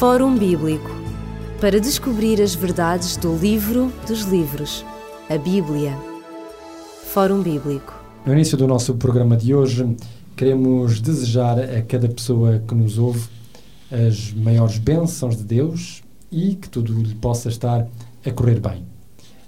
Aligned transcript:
Fórum 0.00 0.34
Bíblico 0.34 0.88
para 1.60 1.78
descobrir 1.78 2.40
as 2.40 2.54
verdades 2.54 3.18
do 3.18 3.36
livro 3.36 3.92
dos 4.08 4.22
livros, 4.22 4.82
a 5.28 5.36
Bíblia. 5.36 5.94
Fórum 7.12 7.42
Bíblico. 7.42 7.92
No 8.24 8.32
início 8.32 8.56
do 8.56 8.66
nosso 8.66 8.94
programa 8.94 9.36
de 9.36 9.54
hoje, 9.54 9.94
queremos 10.34 11.02
desejar 11.02 11.58
a 11.60 11.82
cada 11.82 12.08
pessoa 12.08 12.62
que 12.66 12.74
nos 12.74 12.96
ouve 12.96 13.28
as 13.92 14.32
maiores 14.32 14.78
bênçãos 14.78 15.36
de 15.36 15.44
Deus 15.44 16.02
e 16.32 16.54
que 16.54 16.70
tudo 16.70 16.94
lhe 16.94 17.14
possa 17.16 17.50
estar 17.50 17.86
a 18.24 18.30
correr 18.30 18.58
bem. 18.58 18.86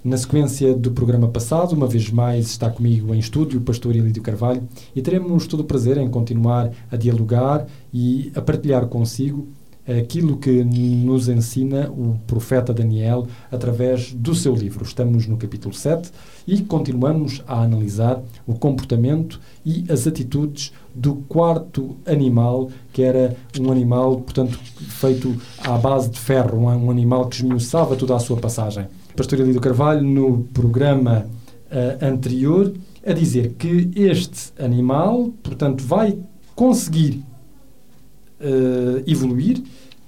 Na 0.03 0.17
sequência 0.17 0.75
do 0.75 0.91
programa 0.91 1.29
passado, 1.29 1.73
uma 1.73 1.87
vez 1.87 2.11
mais 2.11 2.45
está 2.45 2.69
comigo 2.69 3.11
em 3.15 3.17
estúdio 3.17 3.59
o 3.59 3.63
pastor 3.63 3.95
Elídio 3.95 4.21
Carvalho 4.21 4.61
e 4.95 5.01
teremos 5.01 5.47
todo 5.47 5.61
o 5.61 5.65
prazer 5.65 5.97
em 5.97 6.07
continuar 6.11 6.69
a 6.91 6.95
dialogar 6.95 7.65
e 7.91 8.31
a 8.35 8.41
partilhar 8.41 8.85
consigo 8.85 9.47
aquilo 9.87 10.37
que 10.37 10.63
nos 10.63 11.27
ensina 11.27 11.89
o 11.89 12.17
profeta 12.25 12.73
Daniel 12.73 13.27
através 13.51 14.13
do 14.13 14.33
seu 14.33 14.55
livro. 14.55 14.83
Estamos 14.83 15.27
no 15.27 15.37
capítulo 15.37 15.73
7 15.73 16.09
e 16.47 16.61
continuamos 16.61 17.43
a 17.47 17.61
analisar 17.61 18.21
o 18.47 18.53
comportamento 18.53 19.39
e 19.65 19.85
as 19.89 20.07
atitudes 20.07 20.71
do 20.95 21.15
quarto 21.27 21.97
animal, 22.05 22.69
que 22.91 23.01
era 23.01 23.35
um 23.59 23.71
animal, 23.71 24.21
portanto, 24.21 24.57
feito 24.57 25.35
à 25.59 25.77
base 25.77 26.09
de 26.09 26.19
ferro, 26.19 26.59
um 26.59 26.89
animal 26.89 27.27
que 27.27 27.37
esmiuçava 27.37 27.95
toda 27.95 28.15
a 28.15 28.19
sua 28.19 28.37
passagem. 28.37 28.87
Pastor 29.15 29.39
Elido 29.39 29.59
Carvalho, 29.59 30.01
no 30.01 30.43
programa 30.53 31.25
uh, 31.71 32.05
anterior, 32.05 32.73
a 33.05 33.11
dizer 33.11 33.55
que 33.59 33.91
este 33.95 34.53
animal, 34.57 35.31
portanto, 35.43 35.83
vai 35.83 36.17
conseguir 36.55 37.23
evoluir. 39.05 39.61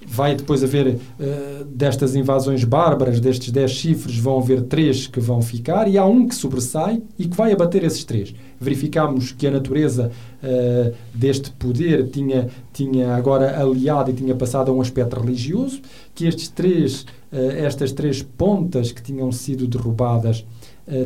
Vai 0.08 0.36
depois 0.36 0.64
haver, 0.64 0.88
uh, 0.88 1.66
destas 1.66 2.16
invasões 2.16 2.64
bárbaras, 2.64 3.20
destes 3.20 3.52
dez 3.52 3.72
chifres, 3.72 4.18
vão 4.18 4.38
haver 4.38 4.62
três 4.62 5.08
que 5.08 5.20
vão 5.20 5.42
ficar 5.42 5.88
e 5.88 5.98
há 5.98 6.06
um 6.06 6.28
que 6.28 6.36
sobressai 6.36 7.02
e 7.18 7.28
que 7.28 7.36
vai 7.36 7.52
abater 7.52 7.84
esses 7.84 8.04
três. 8.04 8.34
Verificámos 8.62 9.32
que 9.32 9.48
a 9.48 9.52
natureza 9.52 10.12
uh, 10.44 10.94
deste 11.12 11.50
poder 11.52 12.08
tinha, 12.10 12.50
tinha 12.72 13.16
agora 13.16 13.60
aliado 13.60 14.12
e 14.12 14.14
tinha 14.14 14.36
passado 14.36 14.70
a 14.70 14.74
um 14.74 14.80
aspecto 14.80 15.20
religioso, 15.20 15.82
que 16.14 16.28
estes 16.28 16.50
três, 16.50 17.02
uh, 17.34 17.38
estas 17.58 17.92
três 17.92 18.22
pontas 18.22 18.92
que 18.92 19.02
tinham 19.02 19.32
sido 19.32 19.68
derrubadas 19.68 20.46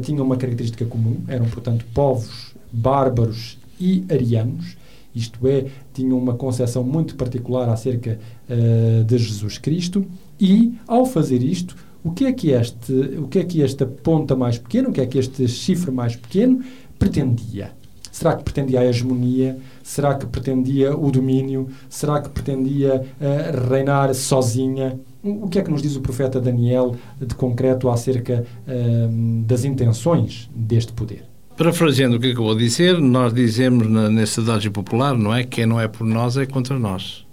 tinham 0.02 0.25
uma 0.25 0.36
característica 0.36 0.83
comum, 0.83 1.21
eram, 1.25 1.45
portanto, 1.45 1.86
povos 1.93 2.53
bárbaros 2.69 3.58
e 3.80 4.03
arianos 4.11 4.75
isto 5.13 5.47
é, 5.47 5.65
tinham 5.93 6.17
uma 6.17 6.33
concepção 6.33 6.83
muito 6.83 7.15
particular 7.15 7.69
acerca 7.69 8.19
uh, 8.49 9.03
de 9.03 9.17
Jesus 9.17 9.57
Cristo, 9.57 10.05
e 10.39 10.73
ao 10.88 11.05
fazer 11.05 11.43
isto, 11.43 11.75
o 12.03 12.11
que 12.11 12.25
é 12.25 12.31
que 12.31 12.52
este, 12.52 12.93
o 12.93 13.27
que 13.27 13.39
é 13.39 13.43
que 13.43 13.61
esta 13.61 13.85
ponta 13.85 14.35
mais 14.35 14.57
pequena, 14.57 14.89
o 14.89 14.91
que 14.91 15.02
é 15.02 15.05
que 15.05 15.17
este 15.17 15.47
chifre 15.47 15.91
mais 15.91 16.15
pequeno 16.15 16.63
pretendia? 16.97 17.71
Será 18.11 18.35
que 18.35 18.43
pretendia 18.43 18.81
a 18.81 18.85
hegemonia? 18.85 19.57
Será 19.83 20.15
que 20.15 20.25
pretendia 20.25 20.95
o 20.95 21.11
domínio? 21.11 21.69
Será 21.89 22.21
que 22.21 22.30
pretendia 22.30 23.02
uh, 23.02 23.69
reinar 23.69 24.13
sozinha? 24.13 24.99
O 25.23 25.47
que 25.47 25.59
é 25.59 25.61
que 25.61 25.71
nos 25.71 25.81
diz 25.81 25.95
o 25.95 26.02
profeta 26.02 26.39
Daniel 26.39 26.95
de 27.19 27.35
concreto 27.35 27.89
acerca 27.89 28.45
uh, 28.67 29.43
das 29.43 29.63
intenções 29.63 30.49
deste 30.53 30.91
poder? 30.91 31.28
Parafraseando 31.59 32.15
o 32.15 32.19
que 32.21 32.31
acabou 32.31 32.55
de 32.55 32.63
dizer, 32.63 32.97
nós 33.02 33.33
dizemos 33.33 33.85
na, 33.89 34.07
adagio 34.41 34.71
popular, 34.71 35.13
não 35.17 35.35
é? 35.35 35.43
Quem 35.43 35.65
não 35.65 35.77
é 35.77 35.89
por 35.89 36.07
nós 36.07 36.38
é 36.38 36.45
contra 36.45 36.79
nós. 36.79 37.25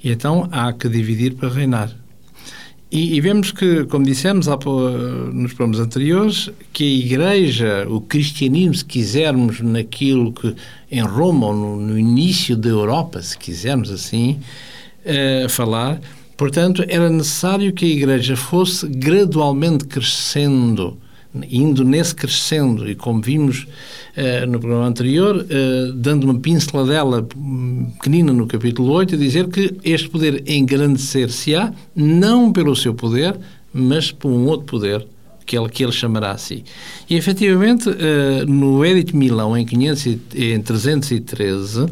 E 0.00 0.12
então 0.12 0.48
há 0.52 0.72
que 0.72 0.88
dividir 0.88 1.34
para 1.34 1.48
reinar. 1.48 1.90
E, 2.88 3.16
e 3.16 3.20
vemos 3.20 3.50
que, 3.50 3.82
como 3.86 4.04
dissemos 4.04 4.46
há, 4.46 4.56
nos 5.32 5.54
programas 5.54 5.80
anteriores, 5.80 6.52
que 6.72 6.84
a 6.84 7.04
Igreja, 7.04 7.86
o 7.90 8.00
cristianismo, 8.00 8.74
se 8.76 8.84
quisermos, 8.84 9.60
naquilo 9.60 10.32
que 10.32 10.54
em 10.88 11.02
Roma, 11.02 11.48
ou 11.48 11.52
no, 11.52 11.76
no 11.80 11.98
início 11.98 12.56
da 12.56 12.68
Europa, 12.68 13.20
se 13.22 13.36
quisermos 13.36 13.90
assim 13.90 14.38
uh, 15.04 15.48
falar, 15.48 16.00
portanto, 16.36 16.84
era 16.86 17.10
necessário 17.10 17.72
que 17.72 17.86
a 17.86 17.88
Igreja 17.88 18.36
fosse 18.36 18.86
gradualmente 18.86 19.84
crescendo 19.84 20.96
indo 21.50 21.84
nesse 21.84 22.14
crescendo, 22.14 22.88
e 22.88 22.94
como 22.94 23.20
vimos 23.20 23.66
uh, 24.16 24.46
no 24.46 24.58
programa 24.60 24.86
anterior, 24.86 25.36
uh, 25.36 25.92
dando 25.92 26.24
uma 26.24 26.38
pinceladela 26.38 27.26
pequenina 27.94 28.32
no 28.32 28.46
capítulo 28.46 28.92
8, 28.92 29.14
a 29.14 29.18
dizer 29.18 29.48
que 29.48 29.74
este 29.84 30.08
poder 30.08 30.42
engrandecer-se-á, 30.46 31.72
não 31.94 32.52
pelo 32.52 32.76
seu 32.76 32.94
poder, 32.94 33.36
mas 33.72 34.12
por 34.12 34.30
um 34.30 34.46
outro 34.46 34.66
poder, 34.66 35.06
que 35.44 35.58
ele, 35.58 35.68
que 35.68 35.82
ele 35.82 35.92
chamará 35.92 36.30
a 36.30 36.38
si. 36.38 36.64
E, 37.08 37.16
efetivamente, 37.16 37.88
uh, 37.88 38.46
no 38.46 38.84
Edito 38.84 39.12
de 39.12 39.18
Milão, 39.18 39.56
em, 39.56 39.64
500, 39.64 40.06
em 40.34 40.60
313, 40.60 41.86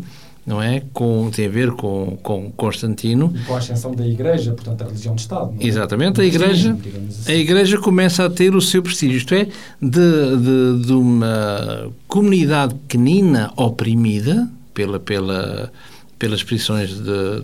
não 0.44 0.60
é? 0.60 0.82
Com, 0.92 1.30
tem 1.30 1.46
a 1.46 1.48
ver 1.48 1.72
com, 1.72 2.18
com 2.22 2.50
Constantino. 2.52 3.32
E 3.34 3.44
com 3.44 3.54
a 3.54 3.58
ascensão 3.58 3.94
da 3.94 4.06
Igreja, 4.06 4.52
portanto, 4.52 4.82
a 4.82 4.84
religião 4.86 5.14
de 5.14 5.22
Estado. 5.22 5.54
É? 5.58 5.66
Exatamente, 5.66 6.20
a 6.20 6.24
Igreja, 6.24 6.76
assim. 7.08 7.32
a 7.32 7.34
Igreja 7.34 7.78
começa 7.78 8.24
a 8.24 8.30
ter 8.30 8.54
o 8.54 8.60
seu 8.60 8.82
prestígio, 8.82 9.16
isto 9.16 9.34
é, 9.34 9.46
de, 9.80 10.36
de, 10.80 10.86
de 10.86 10.92
uma 10.92 11.90
comunidade 12.08 12.74
pequenina 12.74 13.52
oprimida 13.56 14.50
pela, 14.74 14.98
pela, 14.98 15.72
pelas 16.18 16.42
prisões 16.42 16.90
de, 16.90 17.40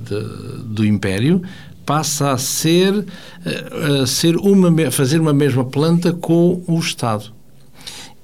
do 0.64 0.84
Império, 0.84 1.42
passa 1.86 2.32
a 2.32 2.38
ser, 2.38 3.06
a 4.02 4.06
ser 4.06 4.36
uma, 4.36 4.90
fazer 4.90 5.20
uma 5.20 5.32
mesma 5.32 5.64
planta 5.64 6.12
com 6.12 6.62
o 6.66 6.78
Estado. 6.78 7.37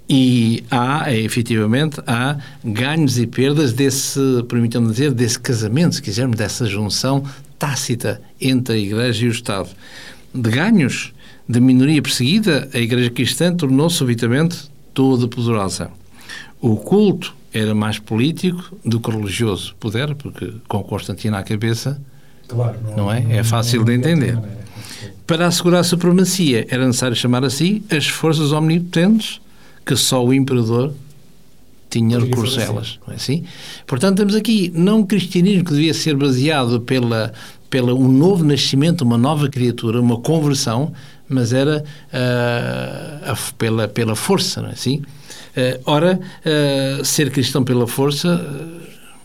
E 0.08 0.62
há, 0.70 1.10
é, 1.10 1.18
efetivamente, 1.18 2.00
há 2.06 2.36
ganhos 2.62 3.18
e 3.18 3.26
perdas 3.26 3.72
desse, 3.72 4.20
permitam-me 4.48 4.90
dizer, 4.90 5.12
desse 5.12 5.38
casamento, 5.38 5.94
se 5.94 6.02
quisermos, 6.02 6.36
dessa 6.36 6.66
junção 6.66 7.24
tácita 7.58 8.20
entre 8.40 8.74
a 8.74 8.78
Igreja 8.78 9.24
e 9.24 9.28
o 9.28 9.32
Estado. 9.32 9.70
De 10.34 10.50
ganhos, 10.50 11.12
de 11.48 11.58
minoria 11.58 12.02
perseguida, 12.02 12.68
a 12.74 12.78
Igreja 12.78 13.08
Cristã 13.10 13.54
tornou-se 13.54 13.96
subitamente 13.96 14.70
toda 14.92 15.26
poderosa. 15.26 15.90
O 16.60 16.76
culto 16.76 17.34
era 17.52 17.74
mais 17.74 17.98
político 17.98 18.76
do 18.84 19.00
que 19.00 19.10
religioso. 19.10 19.74
Puder, 19.80 20.14
porque 20.16 20.52
com 20.68 20.82
Constantino 20.82 21.36
à 21.36 21.42
cabeça, 21.42 22.00
claro, 22.46 22.78
não, 22.82 22.96
não 22.96 23.12
é? 23.12 23.24
é 23.36 23.44
fácil 23.44 23.78
não, 23.78 23.86
de 23.86 23.94
entender. 23.94 24.38
Para 25.26 25.46
assegurar 25.46 25.80
a 25.80 25.84
supremacia, 25.84 26.66
era 26.68 26.86
necessário 26.86 27.16
chamar 27.16 27.44
a 27.44 27.50
si 27.50 27.82
as 27.90 28.06
forças 28.06 28.52
omnipotentes 28.52 29.40
que 29.84 29.96
só 29.96 30.24
o 30.24 30.32
imperador 30.32 30.92
tinha 31.90 32.18
recurso 32.18 32.58
a 32.58 32.62
elas, 32.62 32.98
não 33.06 33.12
é 33.12 33.16
assim? 33.16 33.44
Portanto, 33.86 34.16
temos 34.18 34.34
aqui 34.34 34.72
não 34.74 35.00
um 35.00 35.06
cristianismo 35.06 35.64
que 35.64 35.72
devia 35.72 35.94
ser 35.94 36.16
baseado 36.16 36.80
pela, 36.80 37.32
pela 37.70 37.94
um 37.94 38.08
novo 38.08 38.44
nascimento, 38.44 39.02
uma 39.02 39.18
nova 39.18 39.48
criatura, 39.48 40.00
uma 40.00 40.18
conversão, 40.18 40.92
mas 41.28 41.52
era 41.52 41.84
uh, 42.12 43.30
a, 43.30 43.36
pela, 43.56 43.86
pela 43.86 44.16
força, 44.16 44.60
não 44.60 44.70
é 44.70 44.72
assim? 44.72 44.96
Uh, 45.56 45.80
ora, 45.84 46.18
uh, 46.20 47.04
ser 47.04 47.30
cristão 47.30 47.62
pela 47.62 47.86
força, 47.86 48.44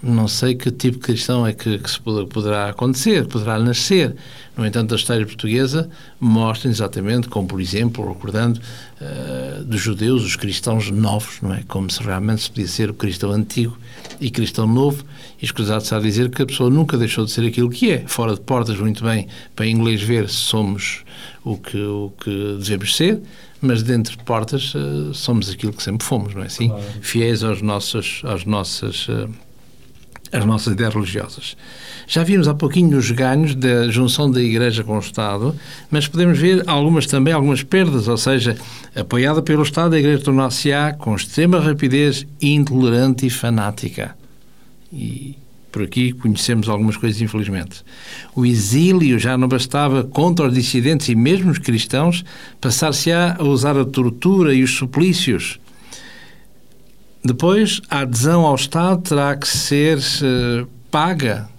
não 0.01 0.27
sei 0.27 0.55
que 0.55 0.71
tipo 0.71 0.97
de 0.97 1.03
cristão 1.03 1.45
é 1.45 1.53
que, 1.53 1.77
que 1.77 1.91
se 1.91 1.99
poderá 1.99 2.69
acontecer, 2.69 3.25
poderá 3.27 3.59
nascer. 3.59 4.15
No 4.55 4.65
entanto, 4.65 4.93
a 4.93 4.97
história 4.97 5.25
portuguesa 5.25 5.89
mostra 6.19 6.69
exatamente, 6.69 7.27
como 7.27 7.47
por 7.47 7.61
exemplo, 7.61 8.07
recordando 8.07 8.59
uh, 8.59 9.63
dos 9.63 9.81
judeus, 9.81 10.23
os 10.23 10.35
cristãos 10.35 10.89
novos, 10.89 11.41
não 11.41 11.53
é? 11.53 11.63
Como 11.67 11.89
se 11.89 12.01
realmente 12.01 12.43
se 12.43 12.49
podia 12.49 12.67
ser 12.67 12.89
o 12.89 12.93
cristão 12.93 13.31
antigo 13.31 13.77
e 14.19 14.29
cristão 14.29 14.67
novo, 14.67 15.03
e 15.41 15.45
escusado-se 15.45 15.93
a 15.93 15.99
dizer 15.99 16.29
que 16.29 16.41
a 16.41 16.45
pessoa 16.45 16.69
nunca 16.69 16.97
deixou 16.97 17.25
de 17.25 17.31
ser 17.31 17.45
aquilo 17.45 17.69
que 17.69 17.91
é. 17.91 18.03
Fora 18.07 18.33
de 18.33 18.41
portas, 18.41 18.77
muito 18.77 19.03
bem, 19.03 19.27
para 19.55 19.65
inglês 19.67 20.01
ver 20.01 20.29
se 20.29 20.35
somos 20.35 21.03
o 21.43 21.57
que, 21.57 21.77
o 21.77 22.11
que 22.21 22.57
devemos 22.59 22.95
ser, 22.95 23.21
mas 23.61 23.83
dentro 23.83 24.17
de 24.17 24.23
portas 24.23 24.73
uh, 24.75 25.13
somos 25.13 25.49
aquilo 25.49 25.73
que 25.73 25.83
sempre 25.83 26.05
fomos, 26.05 26.33
não 26.33 26.43
é 26.43 26.45
assim? 26.45 26.71
Fiéis 27.01 27.43
aos 27.43 27.61
nossos, 27.61 28.21
às 28.25 28.45
nossas. 28.45 29.07
Uh, 29.09 29.29
as 30.31 30.45
nossas 30.45 30.73
ideias 30.73 30.93
religiosas. 30.93 31.57
Já 32.07 32.23
vimos 32.23 32.47
há 32.47 32.53
pouquinho 32.53 32.97
os 32.97 33.11
ganhos 33.11 33.53
da 33.53 33.87
junção 33.89 34.31
da 34.31 34.41
Igreja 34.41 34.83
com 34.83 34.95
o 34.95 34.99
Estado, 34.99 35.55
mas 35.91 36.07
podemos 36.07 36.39
ver 36.39 36.63
algumas 36.67 37.05
também, 37.05 37.33
algumas 37.33 37.61
perdas, 37.61 38.07
ou 38.07 38.17
seja, 38.17 38.57
apoiada 38.95 39.41
pelo 39.41 39.63
Estado, 39.63 39.95
a 39.95 39.99
Igreja 39.99 40.23
tornou-se-á 40.23 40.93
com 40.93 41.15
extrema 41.15 41.59
rapidez 41.59 42.25
intolerante 42.41 43.27
e 43.27 43.29
fanática. 43.29 44.15
E 44.91 45.35
por 45.71 45.83
aqui 45.83 46.13
conhecemos 46.13 46.67
algumas 46.67 46.97
coisas, 46.97 47.21
infelizmente. 47.21 47.83
O 48.35 48.45
exílio 48.45 49.19
já 49.19 49.37
não 49.37 49.47
bastava 49.47 50.03
contra 50.03 50.47
os 50.47 50.53
dissidentes 50.53 51.09
e 51.09 51.15
mesmo 51.15 51.51
os 51.51 51.59
cristãos, 51.59 52.25
passar-se-á 52.59 53.35
a 53.37 53.43
usar 53.43 53.77
a 53.77 53.85
tortura 53.85 54.53
e 54.53 54.63
os 54.63 54.75
suplícios 54.75 55.59
depois, 57.23 57.81
a 57.89 57.99
adesão 57.99 58.45
ao 58.45 58.55
Estado 58.55 59.01
terá 59.01 59.35
que 59.35 59.47
ser 59.47 59.97
uh, 59.97 60.67
paga 60.89 61.49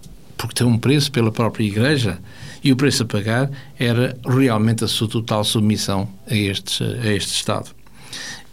porque 0.41 0.55
tem 0.55 0.65
um 0.65 0.77
preço 0.77 1.11
pela 1.11 1.31
própria 1.31 1.63
Igreja, 1.63 2.17
e 2.63 2.71
o 2.71 2.75
preço 2.75 3.03
a 3.03 3.05
pagar 3.05 3.49
era 3.77 4.17
realmente 4.25 4.83
a 4.83 4.87
sua 4.87 5.07
total 5.07 5.43
submissão 5.43 6.09
a, 6.27 6.35
este 6.35 6.83
a 6.83 7.13
este 7.13 7.35
Estado. 7.35 7.69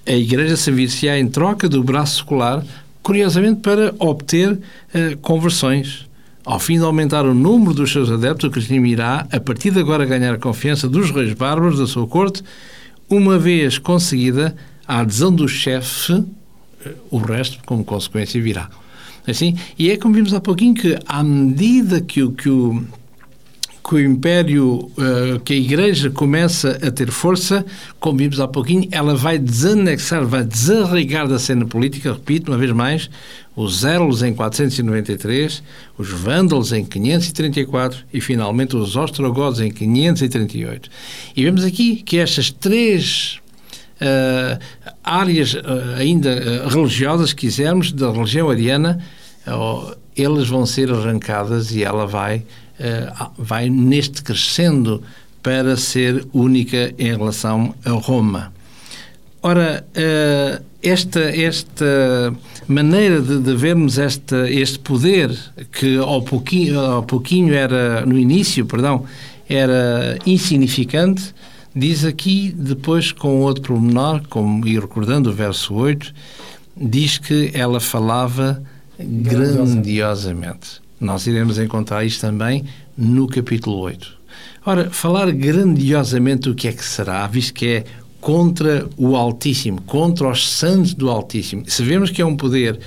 A 0.06 0.12
Igreja 0.12 0.56
servir-se-á 0.56 1.18
em 1.18 1.28
troca 1.28 1.68
do 1.68 1.82
braço 1.82 2.18
secular, 2.18 2.62
curiosamente 3.02 3.60
para 3.60 3.94
obter 3.98 4.52
uh, 4.52 5.16
conversões. 5.22 6.06
Ao 6.44 6.58
fim 6.58 6.78
de 6.78 6.84
aumentar 6.84 7.24
o 7.24 7.34
número 7.34 7.72
dos 7.74 7.90
seus 7.90 8.10
adeptos, 8.10 8.50
o 8.50 8.52
regime 8.52 8.90
irá, 8.90 9.26
a 9.30 9.40
partir 9.40 9.70
de 9.70 9.80
agora, 9.80 10.04
ganhar 10.04 10.34
a 10.34 10.38
confiança 10.38 10.88
dos 10.88 11.10
reis 11.10 11.32
bárbaros 11.32 11.78
da 11.78 11.86
sua 11.86 12.06
corte, 12.06 12.42
uma 13.08 13.38
vez 13.38 13.78
conseguida 13.78 14.54
a 14.86 15.00
adesão 15.00 15.34
do 15.34 15.48
chefe, 15.48 16.22
o 17.10 17.18
resto, 17.18 17.58
como 17.66 17.84
consequência, 17.84 18.40
virá. 18.40 18.68
Assim, 19.26 19.56
e 19.78 19.90
é 19.90 19.96
como 19.96 20.14
vimos 20.14 20.32
há 20.32 20.40
pouquinho 20.40 20.74
que, 20.74 20.98
à 21.06 21.22
medida 21.22 22.00
que 22.00 22.22
o, 22.22 22.32
que 22.32 22.48
o, 22.48 22.82
que 23.88 23.94
o 23.94 24.00
Império, 24.00 24.90
uh, 24.96 25.40
que 25.44 25.52
a 25.52 25.56
Igreja 25.56 26.10
começa 26.10 26.78
a 26.82 26.90
ter 26.90 27.10
força, 27.10 27.64
como 28.00 28.18
vimos 28.18 28.40
há 28.40 28.48
pouquinho, 28.48 28.88
ela 28.90 29.14
vai 29.14 29.38
desanexar, 29.38 30.26
vai 30.26 30.44
desarraigar 30.44 31.28
da 31.28 31.38
cena 31.38 31.66
política, 31.66 32.12
repito 32.12 32.50
uma 32.50 32.58
vez 32.58 32.72
mais, 32.72 33.10
os 33.56 33.84
Érolos 33.84 34.22
em 34.22 34.32
493, 34.32 35.62
os 35.98 36.10
Vândalos 36.10 36.72
em 36.72 36.84
534 36.84 38.04
e 38.12 38.20
finalmente 38.20 38.76
os 38.76 38.94
Ostrogodos 38.94 39.60
em 39.60 39.70
538. 39.70 40.88
E 41.36 41.44
vemos 41.44 41.64
aqui 41.64 41.96
que 41.96 42.18
estas 42.18 42.50
três 42.50 43.40
áreas 45.02 45.54
uh, 45.54 45.60
ainda 45.96 46.68
religiosas, 46.68 47.32
quisermos, 47.32 47.92
da 47.92 48.10
religião 48.10 48.48
ariana, 48.48 48.98
elas 50.16 50.48
vão 50.48 50.66
ser 50.66 50.92
arrancadas 50.92 51.74
e 51.74 51.82
ela 51.82 52.06
vai 52.06 52.44
eh, 52.80 53.12
vai 53.36 53.68
neste 53.68 54.22
crescendo 54.22 55.02
para 55.42 55.76
ser 55.76 56.24
única 56.32 56.94
em 56.96 57.08
relação 57.16 57.74
a 57.84 57.90
Roma. 57.90 58.52
Ora, 59.42 59.84
eh, 59.96 60.62
esta, 60.80 61.20
esta 61.20 62.32
maneira 62.68 63.20
de, 63.20 63.40
de 63.40 63.56
vermos 63.56 63.98
esta, 63.98 64.48
este 64.48 64.78
poder, 64.78 65.36
que 65.72 65.96
ao 65.98 66.22
pouquinho, 66.22 66.78
ao 66.78 67.02
pouquinho 67.02 67.52
era, 67.52 68.06
no 68.06 68.16
início, 68.16 68.64
perdão, 68.64 69.04
era 69.48 70.16
insignificante, 70.24 71.34
diz 71.78 72.04
aqui, 72.04 72.52
depois 72.56 73.12
com 73.12 73.40
outro 73.40 73.74
pormenor, 73.74 74.22
como, 74.28 74.66
e 74.66 74.78
recordando 74.78 75.30
o 75.30 75.32
verso 75.32 75.74
8, 75.74 76.12
diz 76.76 77.18
que 77.18 77.50
ela 77.54 77.80
falava 77.80 78.62
grandiosamente. 78.98 80.80
Nós 81.00 81.26
iremos 81.26 81.58
encontrar 81.58 82.04
isto 82.04 82.20
também 82.20 82.64
no 82.96 83.28
capítulo 83.28 83.78
8. 83.78 84.18
Ora, 84.66 84.90
falar 84.90 85.30
grandiosamente 85.30 86.50
o 86.50 86.54
que 86.54 86.68
é 86.68 86.72
que 86.72 86.84
será, 86.84 87.26
visto 87.26 87.54
que 87.54 87.66
é 87.66 87.84
contra 88.20 88.88
o 88.96 89.14
Altíssimo, 89.14 89.80
contra 89.82 90.28
os 90.28 90.50
santos 90.50 90.92
do 90.92 91.08
Altíssimo. 91.08 91.62
Sabemos 91.68 92.10
que 92.10 92.20
é 92.20 92.26
um 92.26 92.36
poder 92.36 92.80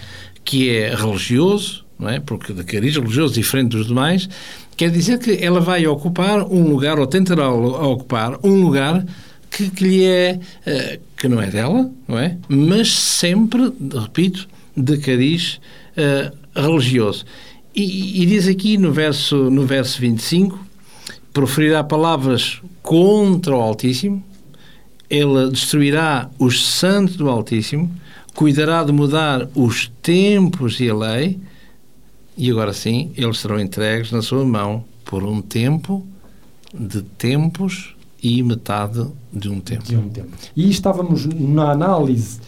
que 0.43 0.69
é 0.69 0.93
religioso, 0.93 1.85
não 2.01 2.09
é? 2.09 2.19
porque 2.19 2.51
de 2.51 2.63
cariz 2.63 2.95
religioso 2.95 3.35
diferente 3.35 3.77
dos 3.77 3.85
demais, 3.87 4.27
quer 4.75 4.89
dizer 4.89 5.19
que 5.19 5.37
ela 5.43 5.61
vai 5.61 5.85
ocupar 5.85 6.41
um 6.43 6.67
lugar, 6.67 6.99
ou 6.99 7.05
tentará 7.05 7.49
ocupar 7.49 8.39
um 8.43 8.63
lugar 8.63 9.05
que, 9.51 9.69
que 9.69 9.83
lhe 9.83 10.03
é, 10.03 10.39
uh, 10.65 10.99
que 11.15 11.27
não 11.27 11.39
é 11.39 11.47
dela, 11.47 11.91
não 12.07 12.17
é? 12.17 12.37
Mas 12.49 12.91
sempre, 12.91 13.71
repito, 13.93 14.47
de 14.75 14.97
cariz 14.97 15.59
uh, 15.95 16.35
religioso. 16.59 17.25
E, 17.75 18.23
e, 18.23 18.25
diz 18.25 18.47
aqui 18.47 18.77
no 18.77 18.91
verso, 18.91 19.49
no 19.49 19.65
verso 19.65 20.01
25: 20.01 20.59
proferirá 21.31 21.83
palavras 21.83 22.61
contra 22.81 23.55
o 23.55 23.61
Altíssimo, 23.61 24.23
ele 25.09 25.49
destruirá 25.51 26.29
os 26.39 26.65
santos 26.65 27.15
do 27.15 27.29
Altíssimo, 27.29 27.91
cuidará 28.33 28.83
de 28.83 28.91
mudar 28.91 29.47
os 29.53 29.91
tempos 30.01 30.79
e 30.79 30.89
a 30.89 30.95
lei, 30.95 31.39
e 32.37 32.49
agora 32.49 32.73
sim, 32.73 33.11
eles 33.15 33.39
serão 33.39 33.59
entregues 33.59 34.11
na 34.11 34.21
sua 34.21 34.43
mão 34.45 34.83
por 35.05 35.23
um 35.23 35.41
tempo 35.41 36.05
de 36.73 37.01
tempos 37.01 37.95
e 38.23 38.41
metade 38.43 39.05
de 39.33 39.49
um 39.49 39.59
tempo. 39.59 39.83
De 39.83 39.97
um 39.97 40.09
tempo. 40.09 40.29
E 40.55 40.69
estávamos 40.69 41.25
na 41.25 41.71
análise 41.71 42.39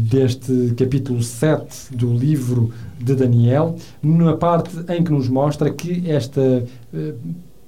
deste 0.00 0.74
capítulo 0.76 1.22
7 1.22 1.94
do 1.94 2.12
livro 2.12 2.72
de 2.98 3.14
Daniel, 3.14 3.76
na 4.02 4.34
parte 4.34 4.70
em 4.88 5.02
que 5.02 5.12
nos 5.12 5.28
mostra 5.28 5.70
que 5.70 6.10
esta 6.10 6.64
uh, 6.92 7.14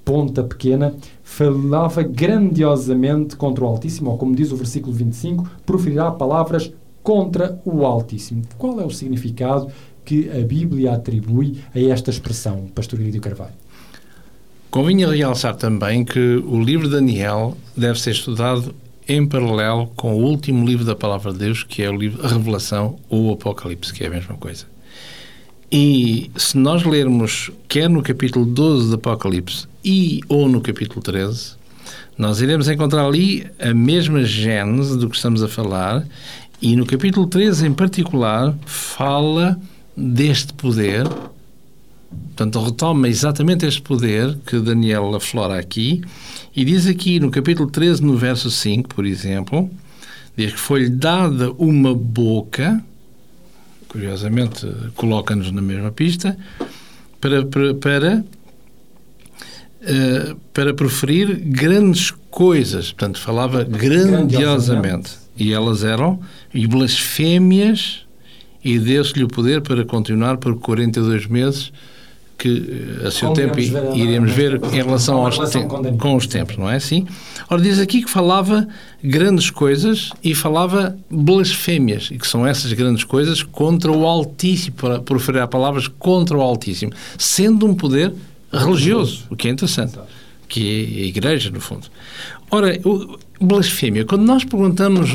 ponta 0.03 0.43
pequena 0.43 0.93
falava 1.23 2.03
grandiosamente 2.03 3.35
contra 3.35 3.63
o 3.63 3.67
Altíssimo, 3.67 4.11
ou 4.11 4.17
como 4.17 4.35
diz 4.35 4.51
o 4.51 4.57
versículo 4.57 4.93
25, 4.93 5.49
proferirá 5.65 6.11
palavras 6.11 6.71
contra 7.01 7.59
o 7.63 7.85
Altíssimo. 7.85 8.43
Qual 8.57 8.79
é 8.81 8.85
o 8.85 8.91
significado 8.91 9.67
que 10.09 10.27
a 10.31 10.43
Bíblia 10.43 10.93
atribui 10.93 11.59
a 11.75 11.79
esta 11.79 12.09
expressão, 12.09 12.65
Pastor 12.73 12.99
Lídio 12.99 13.21
Carvalho? 13.21 13.53
Convinha 14.71 15.07
realçar 15.07 15.55
também 15.55 16.03
que 16.03 16.19
o 16.47 16.59
livro 16.59 16.87
de 16.87 16.95
Daniel 16.95 17.55
deve 17.77 18.01
ser 18.01 18.09
estudado 18.09 18.73
em 19.07 19.23
paralelo 19.27 19.85
com 19.95 20.15
o 20.15 20.25
último 20.25 20.65
livro 20.65 20.83
da 20.83 20.95
Palavra 20.95 21.31
de 21.31 21.37
Deus, 21.37 21.61
que 21.61 21.83
é 21.83 21.91
o 21.91 21.95
livro 21.95 22.27
Revelação 22.27 22.97
ou 23.07 23.31
Apocalipse, 23.31 23.93
que 23.93 24.03
é 24.03 24.07
a 24.07 24.09
mesma 24.09 24.35
coisa. 24.35 24.65
E 25.71 26.31
se 26.35 26.57
nós 26.57 26.83
lermos 26.83 27.51
quer 27.67 27.87
no 27.87 28.01
capítulo 28.01 28.47
12 28.47 28.89
do 28.89 28.95
Apocalipse 28.95 29.67
e 29.85 30.21
ou 30.27 30.49
no 30.49 30.59
capítulo 30.59 31.03
13, 31.03 31.51
nós 32.17 32.41
iremos 32.41 32.67
encontrar 32.67 33.05
ali 33.05 33.45
a 33.59 33.75
mesma 33.75 34.23
gênese 34.23 34.97
do 34.97 35.07
que 35.07 35.15
estamos 35.15 35.43
a 35.43 35.47
falar 35.47 36.03
e 36.59 36.75
no 36.75 36.87
capítulo 36.87 37.27
13 37.27 37.67
em 37.67 37.73
particular 37.73 38.57
fala 38.65 39.55
deste 39.99 40.53
poder 40.53 41.07
Portanto, 42.09 42.63
retoma 42.63 43.07
exatamente 43.07 43.65
este 43.65 43.81
poder 43.81 44.37
que 44.45 44.59
Daniel 44.59 45.13
aflora 45.15 45.59
aqui 45.59 46.01
e 46.55 46.65
diz 46.65 46.87
aqui 46.87 47.19
no 47.19 47.29
capítulo 47.29 47.69
13, 47.69 48.03
no 48.03 48.17
verso 48.17 48.49
5, 48.49 48.95
por 48.95 49.05
exemplo, 49.05 49.69
diz 50.35 50.53
que 50.53 50.59
foi-lhe 50.59 50.89
dada 50.89 51.51
uma 51.51 51.93
boca, 51.93 52.83
curiosamente 53.89 54.65
coloca-nos 54.95 55.51
na 55.51 55.61
mesma 55.61 55.91
pista, 55.91 56.37
para, 57.19 57.45
para, 57.45 57.73
para, 57.75 58.25
uh, 59.81 60.35
para 60.53 60.73
proferir 60.73 61.35
grandes 61.45 62.11
coisas. 62.31 62.91
Portanto, 62.93 63.19
falava 63.19 63.63
grandiosamente. 63.65 64.37
grandiosamente. 64.37 65.11
E 65.37 65.53
elas 65.53 65.83
eram 65.83 66.19
e 66.53 66.65
blasfémias 66.65 68.05
e 68.63 68.77
deu-se-lhe 68.79 69.23
o 69.23 69.27
poder 69.27 69.61
para 69.61 69.85
continuar 69.85 70.37
por 70.37 70.55
42 70.59 71.27
meses 71.27 71.71
que 72.39 72.97
a 73.05 73.11
seu 73.11 73.27
Como 73.27 73.35
tempo 73.35 73.59
iremos 73.59 74.31
ver, 74.31 74.61
em 74.71 74.77
relação, 74.77 75.17
aos 75.17 75.35
relação 75.35 75.67
com, 75.67 75.97
com 75.97 76.15
os 76.15 76.25
tempos, 76.25 76.57
não 76.57 76.69
é 76.69 76.77
assim? 76.77 77.05
Ora, 77.49 77.61
diz 77.61 77.79
aqui 77.79 78.01
que 78.01 78.09
falava 78.09 78.65
grandes 79.03 79.49
coisas 79.51 80.11
e 80.23 80.33
falava 80.33 80.97
blasfémias, 81.11 82.09
e 82.11 82.17
que 82.17 82.25
são 82.25 82.47
essas 82.47 82.71
grandes 82.71 83.03
coisas 83.03 83.43
contra 83.43 83.91
o 83.91 84.05
Altíssimo, 84.05 84.77
para 84.77 84.99
proferir 85.01 85.45
palavras 85.47 85.89
contra 85.89 86.37
o 86.37 86.41
Altíssimo, 86.41 86.93
sendo 87.17 87.65
um 87.65 87.75
poder 87.75 88.13
religioso, 88.51 89.25
o 89.29 89.35
que 89.35 89.49
é 89.49 89.51
interessante, 89.51 89.99
que 90.47 90.97
é 90.97 91.03
a 91.03 91.05
Igreja, 91.07 91.51
no 91.51 91.59
fundo. 91.59 91.87
Ora, 92.49 92.73
blasfémia, 93.41 94.05
quando 94.05 94.23
nós 94.23 94.43
perguntamos 94.43 95.09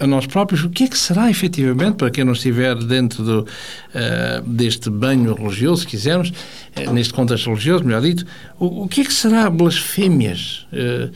a 0.00 0.06
nós 0.06 0.26
próprios 0.26 0.64
o 0.64 0.70
que 0.70 0.84
é 0.84 0.88
que 0.88 0.96
será 0.96 1.30
efetivamente, 1.30 1.96
para 1.96 2.10
quem 2.10 2.24
não 2.24 2.32
estiver 2.32 2.74
dentro 2.76 3.22
do, 3.22 3.40
uh, 3.40 4.48
deste 4.48 4.88
banho 4.88 5.34
religioso, 5.34 5.82
se 5.82 5.86
quisermos, 5.86 6.30
uh, 6.30 6.92
neste 6.92 7.12
contexto 7.12 7.48
religioso, 7.48 7.84
melhor 7.84 8.00
dito, 8.00 8.24
o, 8.58 8.84
o 8.84 8.88
que 8.88 9.02
é 9.02 9.04
que 9.04 9.12
será 9.12 9.50
blasfémias? 9.50 10.66
Uh, 10.72 11.12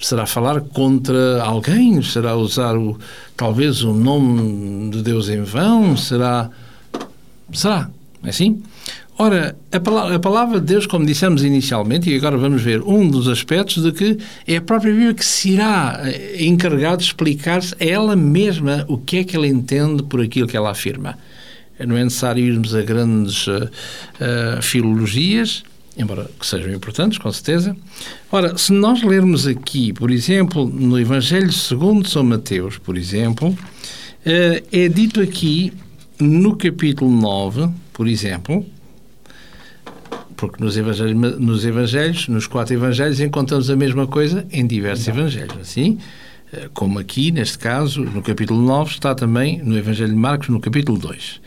será 0.00 0.26
falar 0.26 0.60
contra 0.60 1.42
alguém? 1.42 2.02
Será 2.02 2.34
usar 2.36 2.76
o, 2.76 2.98
talvez 3.36 3.82
o 3.82 3.92
nome 3.92 4.90
de 4.90 5.02
Deus 5.02 5.28
em 5.28 5.42
vão? 5.42 5.96
Será. 5.96 6.50
Será? 7.52 7.88
É 8.24 8.30
assim? 8.30 8.62
Ora, 9.18 9.54
a 9.70 9.78
palavra, 9.78 10.16
a 10.16 10.18
palavra, 10.18 10.60
de 10.60 10.66
Deus, 10.66 10.86
como 10.86 11.04
dissemos 11.04 11.44
inicialmente, 11.44 12.10
e 12.10 12.16
agora 12.16 12.36
vamos 12.36 12.62
ver 12.62 12.82
um 12.82 13.08
dos 13.08 13.28
aspectos 13.28 13.82
de 13.82 13.92
que 13.92 14.18
é 14.46 14.56
a 14.56 14.62
própria 14.62 14.90
Bíblia 14.90 15.14
que 15.14 15.24
se 15.24 15.50
irá 15.50 16.00
eh, 16.04 16.44
encarregar 16.44 16.96
de 16.96 17.04
explicar-se 17.04 17.74
a 17.78 17.84
ela 17.84 18.16
mesma 18.16 18.86
o 18.88 18.96
que 18.96 19.18
é 19.18 19.24
que 19.24 19.36
ela 19.36 19.46
entende 19.46 20.02
por 20.02 20.20
aquilo 20.20 20.48
que 20.48 20.56
ela 20.56 20.70
afirma. 20.70 21.18
Não 21.78 21.96
é 21.96 22.04
necessário 22.04 22.44
irmos 22.44 22.74
a 22.74 22.82
grandes 22.82 23.46
uh, 23.46 23.68
filologias, 24.60 25.64
embora 25.96 26.30
que 26.38 26.46
sejam 26.46 26.72
importantes, 26.72 27.18
com 27.18 27.30
certeza. 27.32 27.76
Ora, 28.30 28.56
se 28.56 28.72
nós 28.72 29.02
lermos 29.02 29.46
aqui, 29.46 29.92
por 29.92 30.10
exemplo, 30.10 30.66
no 30.66 30.98
Evangelho 30.98 31.52
segundo 31.52 32.08
São 32.08 32.22
Mateus, 32.22 32.78
por 32.78 32.96
exemplo, 32.96 33.48
uh, 33.48 33.56
é 34.72 34.88
dito 34.88 35.20
aqui 35.20 35.72
no 36.20 36.56
capítulo 36.56 37.10
9, 37.10 37.68
por 37.92 38.06
exemplo, 38.06 38.64
porque 40.42 40.60
nos 40.60 40.76
evangelhos, 40.76 41.38
nos 41.38 41.64
evangelhos, 41.64 42.26
nos 42.26 42.48
quatro 42.48 42.74
evangelhos, 42.74 43.20
encontramos 43.20 43.70
a 43.70 43.76
mesma 43.76 44.08
coisa 44.08 44.44
em 44.50 44.66
diversos 44.66 45.06
Exato. 45.06 45.20
evangelhos. 45.20 45.56
Assim, 45.60 45.98
eh, 46.52 46.68
como 46.74 46.98
aqui, 46.98 47.30
neste 47.30 47.56
caso, 47.56 48.02
no 48.02 48.20
capítulo 48.20 48.60
9, 48.60 48.90
está 48.90 49.14
também 49.14 49.62
no 49.62 49.78
Evangelho 49.78 50.10
de 50.10 50.16
Marcos, 50.16 50.48
no 50.48 50.58
capítulo 50.58 50.98
2. 50.98 51.40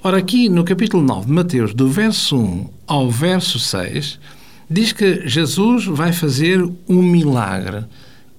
Ora, 0.00 0.18
aqui 0.18 0.48
no 0.48 0.62
capítulo 0.62 1.02
9 1.02 1.26
de 1.26 1.32
Mateus, 1.32 1.74
do 1.74 1.88
verso 1.88 2.36
1 2.36 2.70
ao 2.86 3.10
verso 3.10 3.58
6, 3.58 4.20
diz 4.70 4.92
que 4.92 5.28
Jesus 5.28 5.86
vai 5.86 6.12
fazer 6.12 6.62
um 6.88 7.02
milagre. 7.02 7.84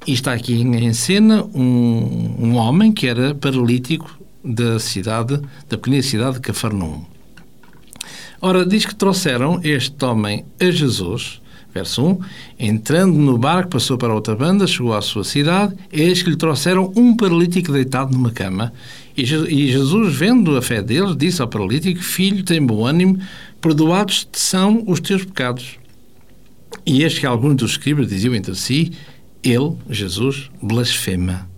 E 0.07 0.13
está 0.13 0.31
aqui 0.31 0.53
em 0.53 0.93
cena 0.93 1.43
um, 1.53 2.33
um 2.39 2.55
homem 2.55 2.93
que 2.93 3.07
era 3.07 3.35
paralítico 3.35 4.17
da 4.41 4.79
cidade, 4.79 5.41
da 5.67 5.77
pequena 5.77 6.01
cidade 6.01 6.35
de 6.35 6.39
Cafarnaum. 6.43 7.16
Ora, 8.39 8.65
diz 8.65 8.85
que 8.85 8.93
trouxeram 8.93 9.59
este 9.63 10.05
homem 10.05 10.45
a 10.59 10.69
Jesus, 10.69 11.41
verso 11.73 12.05
1, 12.05 12.19
entrando 12.59 13.17
no 13.17 13.37
barco, 13.37 13.71
passou 13.71 13.97
para 13.97 14.13
outra 14.13 14.35
banda, 14.35 14.67
chegou 14.67 14.93
à 14.93 15.01
sua 15.01 15.23
cidade, 15.23 15.75
eis 15.91 16.21
que 16.21 16.29
lhe 16.29 16.35
trouxeram 16.35 16.93
um 16.95 17.15
paralítico 17.15 17.71
deitado 17.71 18.11
numa 18.11 18.31
cama. 18.31 18.71
E 19.17 19.25
Jesus, 19.25 20.13
vendo 20.15 20.55
a 20.55 20.61
fé 20.61 20.83
deles, 20.83 21.17
disse 21.17 21.41
ao 21.41 21.47
paralítico: 21.47 21.99
Filho, 22.03 22.43
tem 22.43 22.63
bom 22.63 22.85
ânimo, 22.85 23.17
perdoados 23.59 24.27
são 24.31 24.83
os 24.85 24.99
teus 24.99 25.25
pecados. 25.25 25.79
E 26.85 27.01
eis 27.01 27.17
que 27.17 27.25
alguns 27.25 27.55
dos 27.55 27.71
escribas 27.71 28.07
diziam 28.07 28.35
entre 28.35 28.53
si: 28.53 28.91
Ele, 29.43 29.73
Jesus, 29.89 30.51
blasfema. 30.61 31.56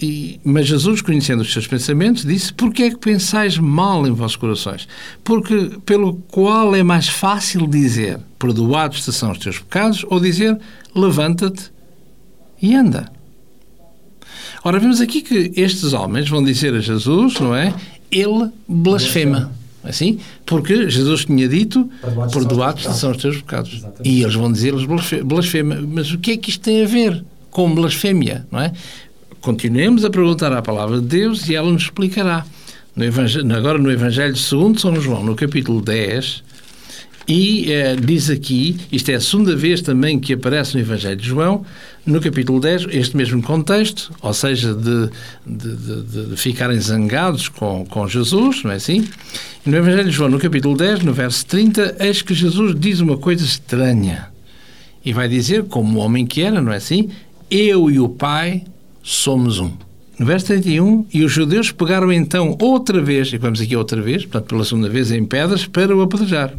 E, 0.00 0.38
mas 0.44 0.66
Jesus, 0.66 1.00
conhecendo 1.00 1.40
os 1.40 1.50
seus 1.50 1.66
pensamentos, 1.66 2.24
disse: 2.24 2.52
Por 2.52 2.72
que 2.72 2.82
é 2.82 2.90
que 2.90 2.98
pensais 2.98 3.56
mal 3.56 4.06
em 4.06 4.12
vossos 4.12 4.36
corações? 4.36 4.86
Porque 5.24 5.70
pelo 5.86 6.14
qual 6.28 6.74
é 6.76 6.82
mais 6.82 7.08
fácil 7.08 7.66
dizer: 7.66 8.20
Perdoados 8.38 9.04
te 9.04 9.12
são 9.12 9.32
os 9.32 9.38
teus 9.38 9.58
pecados, 9.58 10.04
ou 10.08 10.20
dizer: 10.20 10.58
Levanta-te 10.94 11.72
e 12.60 12.74
anda. 12.74 13.10
Ora, 14.62 14.78
vemos 14.78 15.00
aqui 15.00 15.22
que 15.22 15.52
estes 15.56 15.92
homens 15.94 16.28
vão 16.28 16.44
dizer 16.44 16.74
a 16.74 16.80
Jesus, 16.80 17.40
não 17.40 17.54
é? 17.54 17.72
Ele 18.10 18.50
blasfema. 18.68 19.52
Assim? 19.82 20.18
Porque 20.44 20.90
Jesus 20.90 21.24
tinha 21.24 21.48
dito: 21.48 21.88
Perdoados 22.32 22.82
te 22.82 22.92
são 22.92 23.12
os 23.12 23.16
teus 23.16 23.36
pecados. 23.36 23.72
Exatamente. 23.72 24.08
E 24.10 24.22
eles 24.22 24.34
vão 24.34 24.52
dizer-lhes 24.52 24.84
blasfema. 25.24 25.80
Mas 25.80 26.12
o 26.12 26.18
que 26.18 26.32
é 26.32 26.36
que 26.36 26.50
isto 26.50 26.60
tem 26.60 26.82
a 26.82 26.86
ver 26.86 27.24
com 27.50 27.74
blasfémia, 27.74 28.46
não 28.50 28.60
é? 28.60 28.72
Continuemos 29.46 30.04
a 30.04 30.10
perguntar 30.10 30.52
à 30.52 30.60
palavra 30.60 31.00
de 31.00 31.06
Deus 31.06 31.48
e 31.48 31.54
ela 31.54 31.70
nos 31.70 31.82
explicará. 31.82 32.44
No 32.96 33.04
agora 33.54 33.78
no 33.78 33.92
Evangelho 33.92 34.34
segundo 34.34 34.80
São 34.80 35.00
João, 35.00 35.22
no 35.22 35.36
capítulo 35.36 35.80
10, 35.80 36.42
e 37.28 37.72
eh, 37.72 37.94
diz 37.94 38.28
aqui, 38.28 38.76
isto 38.90 39.08
é 39.08 39.14
a 39.14 39.20
segunda 39.20 39.54
vez 39.54 39.80
também 39.80 40.18
que 40.18 40.32
aparece 40.32 40.74
no 40.74 40.80
Evangelho 40.80 41.14
de 41.14 41.28
João, 41.28 41.64
no 42.04 42.20
capítulo 42.20 42.58
10, 42.58 42.88
este 42.90 43.16
mesmo 43.16 43.40
contexto, 43.40 44.12
ou 44.20 44.34
seja, 44.34 44.74
de, 44.74 45.10
de, 45.46 45.76
de, 45.76 46.26
de, 46.30 46.36
ficarem 46.36 46.80
zangados 46.80 47.48
com, 47.48 47.86
com 47.86 48.08
Jesus, 48.08 48.64
não 48.64 48.72
é 48.72 48.74
assim? 48.74 49.06
E 49.64 49.70
no 49.70 49.76
Evangelho 49.76 50.10
de 50.10 50.16
João, 50.16 50.28
no 50.28 50.40
capítulo 50.40 50.76
10, 50.76 51.04
no 51.04 51.12
verso 51.12 51.46
30, 51.46 51.98
eis 52.00 52.20
que 52.20 52.34
Jesus 52.34 52.74
diz 52.76 52.98
uma 52.98 53.16
coisa 53.16 53.44
estranha. 53.44 54.26
E 55.04 55.12
vai 55.12 55.28
dizer, 55.28 55.62
como 55.66 56.00
o 56.00 56.02
homem 56.02 56.26
que 56.26 56.42
era, 56.42 56.60
não 56.60 56.72
é 56.72 56.78
assim? 56.78 57.10
Eu 57.48 57.88
e 57.88 58.00
o 58.00 58.08
Pai 58.08 58.64
somos 59.06 59.60
um. 59.60 59.70
No 60.18 60.26
verso 60.26 60.46
31, 60.46 61.06
e 61.14 61.24
os 61.24 61.30
judeus 61.30 61.70
pegaram 61.70 62.12
então 62.12 62.56
outra 62.60 63.00
vez, 63.00 63.32
e 63.32 63.38
vamos 63.38 63.60
aqui 63.60 63.76
outra 63.76 64.02
vez, 64.02 64.24
portanto 64.24 64.48
pela 64.48 64.64
segunda 64.64 64.88
vez, 64.88 65.12
em 65.12 65.24
pedras 65.24 65.64
para 65.64 65.94
o 65.94 66.02
apedrejar. 66.02 66.52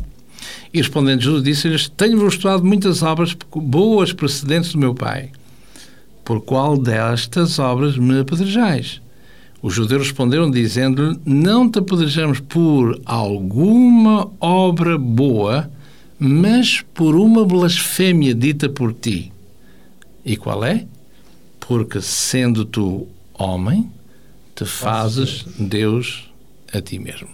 E 0.74 0.78
respondendo 0.78 1.22
Jesus, 1.22 1.44
disse-lhes: 1.44 1.90
Tenho-vos 1.90 2.36
estudado 2.36 2.64
muitas 2.64 3.04
obras 3.04 3.36
boas 3.54 4.14
precedentes 4.14 4.72
do 4.72 4.80
meu 4.80 4.96
Pai. 4.96 5.32
Por 6.24 6.40
qual 6.42 6.78
destas 6.78 7.60
obras 7.60 7.98
me 7.98 8.20
apedrejais? 8.22 9.02
Os 9.62 9.74
judeus 9.74 10.04
responderam, 10.04 10.50
dizendo-lhe: 10.50 11.20
Não 11.26 11.70
te 11.70 11.80
apedrejamos 11.80 12.40
por 12.40 13.02
alguma 13.06 14.30
obra 14.40 14.98
boa, 14.98 15.70
mas 16.18 16.82
por 16.94 17.14
uma 17.14 17.44
blasfémia 17.44 18.34
dita 18.34 18.70
por 18.70 18.94
ti. 18.94 19.34
E 20.24 20.38
qual 20.38 20.64
é? 20.64 20.86
Porque 21.68 22.02
sendo 22.02 22.64
tu 22.64 23.08
homem, 23.34 23.92
te 24.56 24.66
fazes 24.66 25.46
Deus 25.60 26.32
a 26.74 26.82
ti 26.82 26.98
mesmo. 26.98 27.28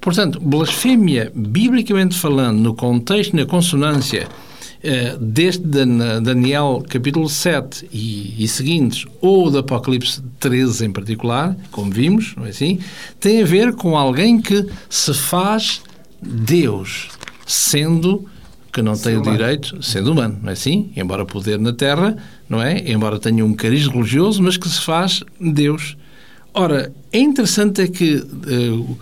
Portanto, 0.00 0.38
blasfémia, 0.40 1.32
biblicamente 1.34 2.18
falando, 2.18 2.58
no 2.58 2.74
contexto, 2.74 3.34
na 3.34 3.46
consonância 3.46 4.28
eh, 4.82 5.16
deste 5.18 5.62
Daniel 5.64 6.84
capítulo 6.88 7.28
7 7.28 7.88
e, 7.92 8.44
e, 8.44 8.48
seguintes, 8.48 9.06
ou 9.20 9.50
do 9.50 9.58
Apocalipse 9.58 10.20
13 10.38 10.86
em 10.86 10.92
particular, 10.92 11.56
como 11.70 11.90
vimos, 11.90 12.34
não 12.36 12.44
é 12.44 12.50
assim? 12.50 12.78
Tem 13.18 13.42
a 13.42 13.46
ver 13.46 13.74
com 13.74 13.96
alguém 13.96 14.40
que 14.40 14.66
se 14.90 15.14
faz 15.14 15.80
Deus, 16.20 17.08
sendo 17.46 18.28
que 18.72 18.80
não 18.80 18.96
tem 18.96 19.18
o 19.18 19.22
direito, 19.22 19.82
sendo 19.82 20.12
humano, 20.12 20.38
não 20.42 20.48
é 20.48 20.52
assim? 20.54 20.90
Embora 20.96 21.26
poder 21.26 21.58
na 21.58 21.74
Terra, 21.74 22.16
não 22.48 22.60
é? 22.62 22.90
Embora 22.90 23.18
tenha 23.18 23.44
um 23.44 23.52
cariz 23.52 23.86
religioso, 23.86 24.42
mas 24.42 24.56
que 24.56 24.68
se 24.68 24.80
faz 24.80 25.22
Deus. 25.38 25.96
Ora, 26.54 26.90
é 27.12 27.18
interessante 27.18 27.82
é 27.82 27.86
que 27.86 28.16
uh, 28.16 28.98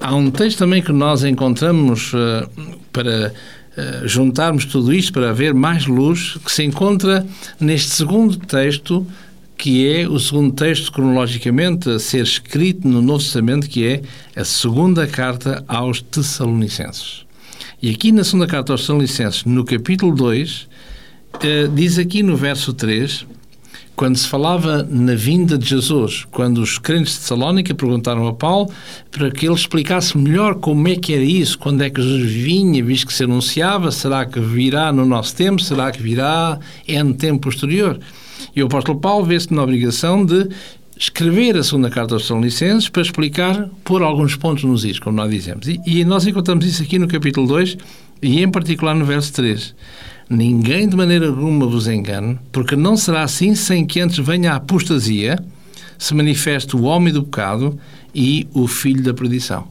há 0.00 0.14
um 0.14 0.30
texto 0.30 0.58
também 0.58 0.82
que 0.82 0.92
nós 0.92 1.24
encontramos 1.24 2.12
uh, 2.12 2.48
para 2.92 3.32
uh, 3.32 4.06
juntarmos 4.06 4.66
tudo 4.66 4.92
isto, 4.92 5.14
para 5.14 5.30
haver 5.30 5.54
mais 5.54 5.86
luz, 5.86 6.36
que 6.44 6.52
se 6.52 6.62
encontra 6.62 7.26
neste 7.58 7.90
segundo 7.90 8.36
texto, 8.36 9.06
que 9.56 9.86
é 9.86 10.06
o 10.06 10.18
segundo 10.18 10.52
texto 10.52 10.92
cronologicamente 10.92 11.88
a 11.88 11.98
ser 11.98 12.22
escrito 12.22 12.86
no 12.86 13.00
Novo 13.00 13.22
Testamento, 13.22 13.68
que 13.68 13.86
é 13.86 14.02
a 14.36 14.44
segunda 14.44 15.06
carta 15.06 15.64
aos 15.66 16.02
Tessalonicenses. 16.02 17.29
E 17.82 17.88
aqui 17.88 18.12
na 18.12 18.22
segunda 18.22 18.46
carta 18.46 18.74
aos 18.74 18.84
São 18.84 18.98
Licenses, 18.98 19.42
no 19.46 19.64
capítulo 19.64 20.14
2, 20.14 20.68
eh, 21.42 21.66
diz 21.74 21.98
aqui 21.98 22.22
no 22.22 22.36
verso 22.36 22.74
3, 22.74 23.24
quando 23.96 24.18
se 24.18 24.28
falava 24.28 24.82
na 24.82 25.14
vinda 25.14 25.56
de 25.56 25.66
Jesus, 25.66 26.26
quando 26.30 26.58
os 26.58 26.76
crentes 26.76 27.14
de 27.14 27.20
Salónica 27.20 27.74
perguntaram 27.74 28.26
a 28.26 28.34
Paulo 28.34 28.70
para 29.10 29.30
que 29.30 29.46
ele 29.46 29.54
explicasse 29.54 30.18
melhor 30.18 30.56
como 30.56 30.88
é 30.88 30.96
que 30.96 31.14
era 31.14 31.24
isso, 31.24 31.58
quando 31.58 31.80
é 31.80 31.88
que 31.88 32.02
Jesus 32.02 32.30
vinha, 32.30 32.84
visto 32.84 33.06
que 33.06 33.14
se 33.14 33.24
anunciava, 33.24 33.90
será 33.90 34.26
que 34.26 34.38
virá 34.40 34.92
no 34.92 35.06
nosso 35.06 35.34
tempo, 35.34 35.62
será 35.62 35.90
que 35.90 36.02
virá 36.02 36.58
em 36.86 37.12
tempo 37.14 37.40
posterior? 37.40 37.98
E 38.54 38.62
o 38.62 38.66
apóstolo 38.66 39.00
Paulo 39.00 39.24
vê-se 39.24 39.54
na 39.54 39.62
obrigação 39.62 40.22
de 40.22 40.48
escrever 41.00 41.56
a 41.56 41.62
segunda 41.62 41.88
carta 41.88 42.12
aos 42.12 42.28
Licenses 42.28 42.90
para 42.90 43.00
explicar, 43.00 43.70
pôr 43.82 44.02
alguns 44.02 44.36
pontos 44.36 44.64
nos 44.64 44.84
is, 44.84 44.98
como 44.98 45.16
nós 45.16 45.30
dizemos. 45.30 45.66
E, 45.66 45.80
e, 45.86 46.04
nós 46.04 46.26
encontramos 46.26 46.66
isso 46.66 46.82
aqui 46.82 46.98
no 46.98 47.08
capítulo 47.08 47.46
2 47.46 47.78
e 48.20 48.42
em 48.42 48.50
particular 48.50 48.94
no 48.94 49.06
verso 49.06 49.32
3. 49.32 49.74
Ninguém 50.28 50.86
de 50.86 50.94
maneira 50.94 51.28
alguma 51.28 51.66
vos 51.66 51.88
engane, 51.88 52.38
porque 52.52 52.76
não 52.76 52.98
será 52.98 53.22
assim 53.22 53.54
sem 53.54 53.86
que 53.86 53.98
antes 53.98 54.18
venha 54.18 54.52
a 54.52 54.56
apostasia, 54.56 55.42
se 55.98 56.14
manifeste 56.14 56.76
o 56.76 56.82
homem 56.82 57.14
do 57.14 57.24
pecado 57.24 57.80
e 58.14 58.46
o 58.52 58.66
filho 58.66 59.02
da 59.02 59.14
perdição. 59.14 59.68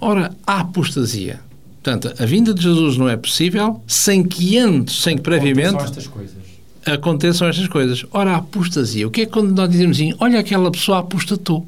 Ora, 0.00 0.34
a 0.46 0.60
apostasia. 0.60 1.38
Portanto, 1.82 2.14
a 2.18 2.24
vinda 2.24 2.54
de 2.54 2.62
Jesus 2.62 2.96
não 2.96 3.10
é 3.10 3.16
possível 3.16 3.82
sem 3.86 4.24
que 4.24 4.56
antes, 4.56 5.02
sem 5.02 5.16
que 5.16 5.22
previamente... 5.22 5.84
estas 5.84 6.06
coisas 6.06 6.41
aconteçam 6.86 7.48
estas 7.48 7.68
coisas. 7.68 8.04
Ora, 8.10 8.32
a 8.32 8.36
apostasia, 8.36 9.06
o 9.06 9.10
que 9.10 9.22
é 9.22 9.26
quando 9.26 9.52
nós 9.52 9.68
dizemos 9.68 9.96
assim, 9.96 10.14
olha, 10.18 10.40
aquela 10.40 10.70
pessoa 10.70 10.98
apostatou? 10.98 11.66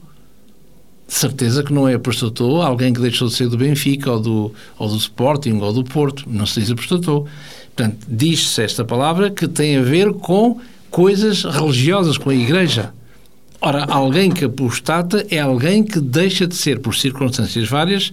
De 1.06 1.14
certeza 1.14 1.62
que 1.62 1.72
não 1.72 1.86
é 1.86 1.94
apostatou 1.94 2.62
alguém 2.62 2.92
que 2.92 3.00
deixou 3.00 3.28
de 3.28 3.34
ser 3.34 3.48
do 3.48 3.58
Benfica 3.58 4.10
ou 4.10 4.20
do, 4.20 4.54
ou 4.78 4.88
do 4.88 4.96
Sporting 4.96 5.58
ou 5.60 5.72
do 5.72 5.84
Porto. 5.84 6.24
Não 6.26 6.46
se 6.46 6.60
diz 6.60 6.70
apostatou. 6.70 7.28
Portanto, 7.74 8.06
diz-se 8.08 8.62
esta 8.62 8.84
palavra 8.84 9.30
que 9.30 9.46
tem 9.46 9.76
a 9.76 9.82
ver 9.82 10.12
com 10.14 10.58
coisas 10.90 11.44
religiosas, 11.44 12.16
com 12.16 12.30
a 12.30 12.34
Igreja. 12.34 12.92
Ora, 13.60 13.84
alguém 13.84 14.30
que 14.30 14.44
apostata 14.44 15.26
é 15.30 15.40
alguém 15.40 15.82
que 15.82 16.00
deixa 16.00 16.46
de 16.46 16.54
ser, 16.54 16.80
por 16.80 16.94
circunstâncias 16.94 17.68
várias, 17.68 18.12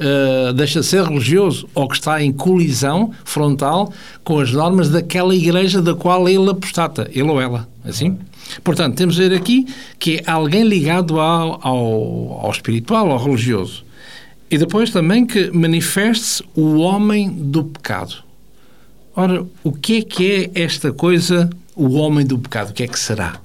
uh, 0.00 0.52
deixa 0.52 0.80
de 0.80 0.86
ser 0.86 1.04
religioso 1.04 1.68
ou 1.74 1.88
que 1.88 1.96
está 1.96 2.22
em 2.22 2.32
colisão 2.32 3.12
frontal 3.24 3.92
com 4.22 4.38
as 4.38 4.52
normas 4.52 4.88
daquela 4.88 5.34
igreja 5.34 5.80
da 5.80 5.94
qual 5.94 6.28
ele 6.28 6.50
apostata, 6.50 7.08
ele 7.12 7.28
ou 7.30 7.40
ela, 7.40 7.68
assim? 7.84 8.18
Portanto, 8.62 8.96
temos 8.96 9.16
ver 9.16 9.32
aqui 9.32 9.66
que 9.98 10.22
é 10.24 10.30
alguém 10.30 10.64
ligado 10.64 11.18
ao, 11.18 11.66
ao, 11.66 12.40
ao 12.44 12.50
espiritual, 12.50 13.10
ao 13.10 13.22
religioso. 13.22 13.84
E 14.50 14.58
depois 14.58 14.90
também 14.90 15.26
que 15.26 15.50
manifeste-se 15.50 16.44
o 16.54 16.76
homem 16.76 17.30
do 17.30 17.64
pecado. 17.64 18.16
Ora, 19.16 19.44
o 19.62 19.72
que 19.72 19.98
é 19.98 20.02
que 20.02 20.50
é 20.54 20.62
esta 20.62 20.92
coisa, 20.92 21.48
o 21.74 21.94
homem 21.94 22.26
do 22.26 22.38
pecado? 22.38 22.70
O 22.70 22.72
que 22.72 22.82
é 22.82 22.88
que 22.88 22.98
será? 22.98 23.40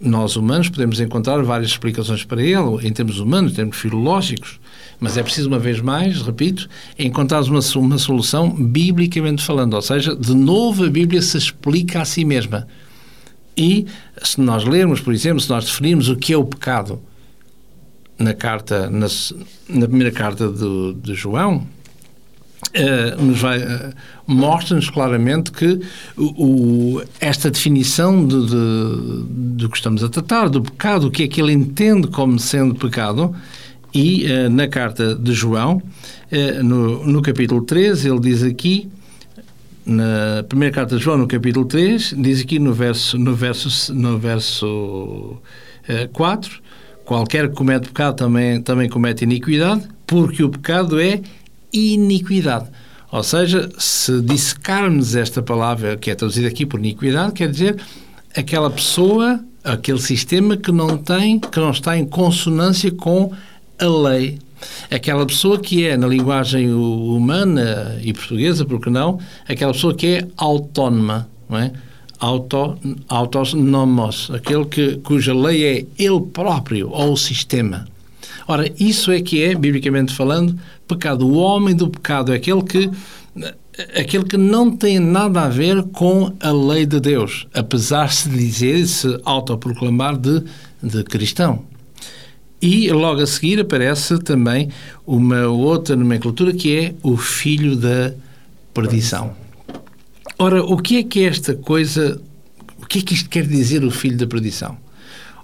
Nós 0.00 0.34
humanos 0.34 0.70
podemos 0.70 0.98
encontrar 0.98 1.42
várias 1.42 1.72
explicações 1.72 2.24
para 2.24 2.42
ele, 2.42 2.86
em 2.86 2.92
termos 2.92 3.20
humanos, 3.20 3.52
em 3.52 3.56
termos 3.56 3.76
filológicos, 3.76 4.58
Mas 4.98 5.16
é 5.16 5.22
preciso, 5.22 5.48
uma 5.48 5.58
vez 5.58 5.80
mais, 5.80 6.22
repito, 6.22 6.68
encontrar 6.98 7.42
uma, 7.42 7.60
uma 7.76 7.98
solução 7.98 8.50
biblicamente 8.50 9.42
falando, 9.44 9.74
ou 9.74 9.82
seja, 9.82 10.16
de 10.16 10.34
novo 10.34 10.84
a 10.84 10.90
Bíblia 10.90 11.20
se 11.20 11.36
explica 11.36 12.00
a 12.00 12.04
si 12.04 12.24
mesma. 12.24 12.66
E 13.56 13.86
se 14.22 14.40
nós 14.40 14.64
lermos, 14.64 15.00
por 15.00 15.12
exemplo, 15.12 15.40
se 15.40 15.50
nós 15.50 15.64
definirmos 15.66 16.08
o 16.08 16.16
que 16.16 16.32
é 16.32 16.36
o 16.36 16.44
pecado 16.44 17.00
na 18.18 18.32
carta, 18.32 18.88
na, 18.88 19.06
na 19.68 19.86
primeira 19.86 20.10
carta 20.10 20.48
de, 20.48 20.94
de 20.94 21.14
João, 21.14 21.66
Uh, 22.68 23.20
nos 23.20 23.40
vai 23.40 23.58
uh, 23.58 23.92
mostra-nos 24.26 24.88
claramente 24.90 25.50
que 25.50 25.80
o, 26.16 27.02
esta 27.18 27.50
definição 27.50 28.24
de, 28.24 28.46
de, 28.46 29.24
do 29.56 29.68
que 29.68 29.76
estamos 29.76 30.04
a 30.04 30.08
tratar, 30.08 30.48
do 30.48 30.62
pecado, 30.62 31.08
o 31.08 31.10
que 31.10 31.24
é 31.24 31.28
que 31.28 31.40
ele 31.40 31.52
entende 31.52 32.06
como 32.06 32.38
sendo 32.38 32.74
pecado, 32.76 33.34
e 33.92 34.26
uh, 34.26 34.50
na 34.50 34.68
carta 34.68 35.16
de 35.16 35.32
João, 35.32 35.82
no, 36.62 37.04
no 37.04 37.22
capítulo 37.22 37.62
13, 37.62 38.08
ele 38.08 38.20
diz 38.20 38.44
aqui, 38.44 38.88
na 39.84 40.44
primeira 40.48 40.72
carta 40.72 40.96
de 40.96 41.02
João, 41.02 41.18
no 41.18 41.26
capítulo 41.26 41.66
3, 41.66 42.14
diz 42.18 42.40
aqui 42.40 42.60
no 42.60 42.72
verso, 42.72 43.18
no 43.18 43.34
verso, 43.34 43.92
no 43.92 44.16
verso 44.16 45.38
4, 46.12 46.62
qualquer 47.04 47.48
que 47.48 47.56
comete 47.56 47.88
pecado 47.88 48.14
também, 48.14 48.62
também 48.62 48.88
comete 48.88 49.24
iniquidade, 49.24 49.88
porque 50.06 50.44
o 50.44 50.48
pecado 50.48 51.00
é 51.00 51.20
iniquidade. 51.72 52.68
Ou 53.12 53.22
seja, 53.22 53.68
se 53.76 54.20
dissecarmos 54.20 55.16
esta 55.16 55.42
palavra, 55.42 55.96
que 55.96 56.10
é 56.10 56.14
traduzida 56.14 56.48
aqui 56.48 56.64
por 56.64 56.78
iniquidade, 56.78 57.32
quer 57.32 57.50
dizer 57.50 57.76
aquela 58.36 58.70
pessoa, 58.70 59.40
aquele 59.64 60.00
sistema 60.00 60.56
que 60.56 60.70
não 60.70 60.96
tem, 60.96 61.40
que 61.40 61.58
não 61.58 61.70
está 61.70 61.98
em 61.98 62.06
consonância 62.06 62.90
com 62.92 63.32
a 63.78 63.86
lei. 63.86 64.38
Aquela 64.90 65.26
pessoa 65.26 65.58
que 65.58 65.86
é, 65.86 65.96
na 65.96 66.06
linguagem 66.06 66.72
humana 66.72 67.98
e 68.02 68.12
portuguesa, 68.12 68.64
porque 68.64 68.90
não, 68.90 69.18
aquela 69.48 69.72
pessoa 69.72 69.94
que 69.94 70.06
é 70.06 70.28
autónoma, 70.36 71.28
não 71.48 71.58
é? 71.58 71.72
Auto, 72.18 72.78
autonomos, 73.08 74.30
aquele 74.30 74.66
que, 74.66 74.96
cuja 74.98 75.34
lei 75.34 75.64
é 75.64 75.86
ele 75.98 76.20
próprio 76.20 76.90
ou 76.90 77.14
o 77.14 77.16
sistema. 77.16 77.86
Ora, 78.50 78.68
isso 78.80 79.12
é 79.12 79.20
que 79.20 79.44
é, 79.44 79.54
biblicamente 79.54 80.12
falando, 80.12 80.58
pecado. 80.88 81.24
O 81.24 81.34
homem 81.34 81.72
do 81.72 81.88
pecado 81.88 82.32
é 82.32 82.34
aquele 82.34 82.64
que 82.64 82.90
aquele 83.94 84.24
que 84.24 84.36
não 84.36 84.76
tem 84.76 84.98
nada 84.98 85.42
a 85.42 85.48
ver 85.48 85.84
com 85.92 86.34
a 86.40 86.50
lei 86.50 86.84
de 86.84 86.98
Deus, 86.98 87.46
apesar 87.54 88.08
de 88.08 88.14
se 88.16 88.28
dizer, 88.28 88.84
se 88.88 89.20
autoproclamar 89.24 90.18
de, 90.18 90.42
de 90.82 91.04
cristão. 91.04 91.62
E 92.60 92.90
logo 92.90 93.20
a 93.20 93.26
seguir 93.28 93.60
aparece 93.60 94.18
também 94.18 94.68
uma 95.06 95.46
outra 95.46 95.94
nomenclatura 95.94 96.52
que 96.52 96.76
é 96.76 96.94
o 97.04 97.16
filho 97.16 97.76
da 97.76 98.12
perdição. 98.74 99.32
Ora, 100.36 100.60
o 100.64 100.76
que 100.76 100.96
é 100.96 101.04
que 101.04 101.20
é 101.20 101.28
esta 101.28 101.54
coisa, 101.54 102.20
o 102.82 102.86
que 102.86 102.98
é 102.98 103.02
que 103.02 103.14
isto 103.14 103.30
quer 103.30 103.46
dizer 103.46 103.84
o 103.84 103.92
filho 103.92 104.16
da 104.16 104.26
perdição? 104.26 104.76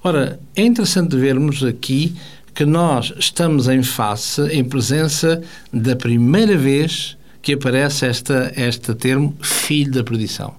Ora, 0.03 0.41
é 0.57 0.65
interessante 0.65 1.17
vermos 1.17 1.63
aqui 1.63 2.17
que 2.57 2.65
nós 2.65 3.13
estamos 3.19 3.69
em 3.69 3.83
face, 3.83 4.41
em 4.49 4.65
presença 4.65 5.43
da 5.71 5.95
primeira 5.95 6.57
vez 6.57 7.15
que 7.43 7.53
aparece 7.53 8.07
esta, 8.07 8.51
este 8.57 8.95
termo 8.95 9.37
filho 9.43 9.93
da 9.93 10.03
perdição. 10.03 10.55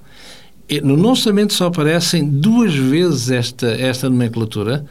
No 0.83 0.95
nosso 0.95 1.23
Testamento 1.23 1.53
só 1.53 1.65
aparecem 1.65 2.29
duas 2.29 2.75
vezes 2.75 3.31
esta, 3.31 3.67
esta 3.67 4.07
nomenclatura, 4.07 4.85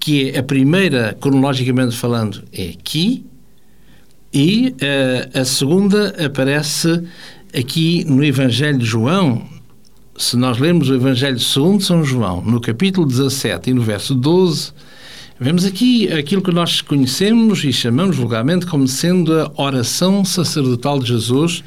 que 0.00 0.30
é 0.30 0.38
a 0.38 0.42
primeira, 0.42 1.14
cronologicamente 1.20 1.94
falando, 1.94 2.42
é 2.50 2.70
aqui, 2.70 3.26
e 4.32 4.74
eh, 4.80 5.28
a 5.34 5.44
segunda 5.44 6.14
aparece 6.24 7.02
aqui 7.54 8.04
no 8.04 8.24
Evangelho 8.24 8.78
de 8.78 8.86
João, 8.86 9.46
se 10.16 10.34
nós 10.38 10.56
lermos 10.56 10.88
o 10.88 10.94
Evangelho 10.94 11.38
segundo 11.38 11.82
São 11.82 12.02
João, 12.02 12.40
no 12.40 12.58
capítulo 12.58 13.06
17 13.06 13.68
e 13.68 13.74
no 13.74 13.82
verso 13.82 14.14
12, 14.14 14.72
Vemos 15.42 15.64
aqui 15.64 16.06
aquilo 16.12 16.40
que 16.40 16.52
nós 16.52 16.80
conhecemos 16.80 17.64
e 17.64 17.72
chamamos 17.72 18.16
vulgarmente 18.16 18.64
como 18.64 18.86
sendo 18.86 19.40
a 19.40 19.50
oração 19.56 20.24
sacerdotal 20.24 21.00
de 21.00 21.08
Jesus, 21.08 21.64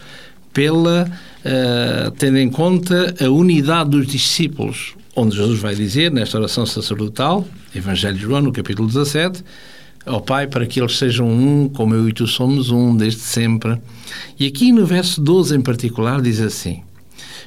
pela 0.54 1.04
uh, 1.04 2.10
tendo 2.12 2.38
em 2.38 2.50
conta 2.50 3.14
a 3.20 3.30
unidade 3.30 3.90
dos 3.90 4.08
discípulos, 4.08 4.96
onde 5.14 5.36
Jesus 5.36 5.60
vai 5.60 5.76
dizer 5.76 6.10
nesta 6.10 6.38
oração 6.38 6.66
sacerdotal, 6.66 7.46
Evangelho 7.76 8.16
de 8.16 8.22
João, 8.22 8.44
no 8.44 8.54
capítulo 8.54 8.88
17, 8.88 9.44
ao 10.06 10.22
Pai, 10.22 10.48
para 10.48 10.66
que 10.66 10.80
eles 10.80 10.98
sejam 10.98 11.28
um, 11.28 11.68
como 11.68 11.94
eu 11.94 12.08
e 12.08 12.14
tu 12.14 12.26
somos 12.28 12.70
um, 12.70 12.96
desde 12.96 13.20
sempre. 13.20 13.78
E 14.40 14.48
aqui 14.48 14.72
no 14.72 14.86
verso 14.86 15.20
12 15.20 15.54
em 15.54 15.62
particular 15.62 16.22
diz 16.22 16.40
assim: 16.40 16.82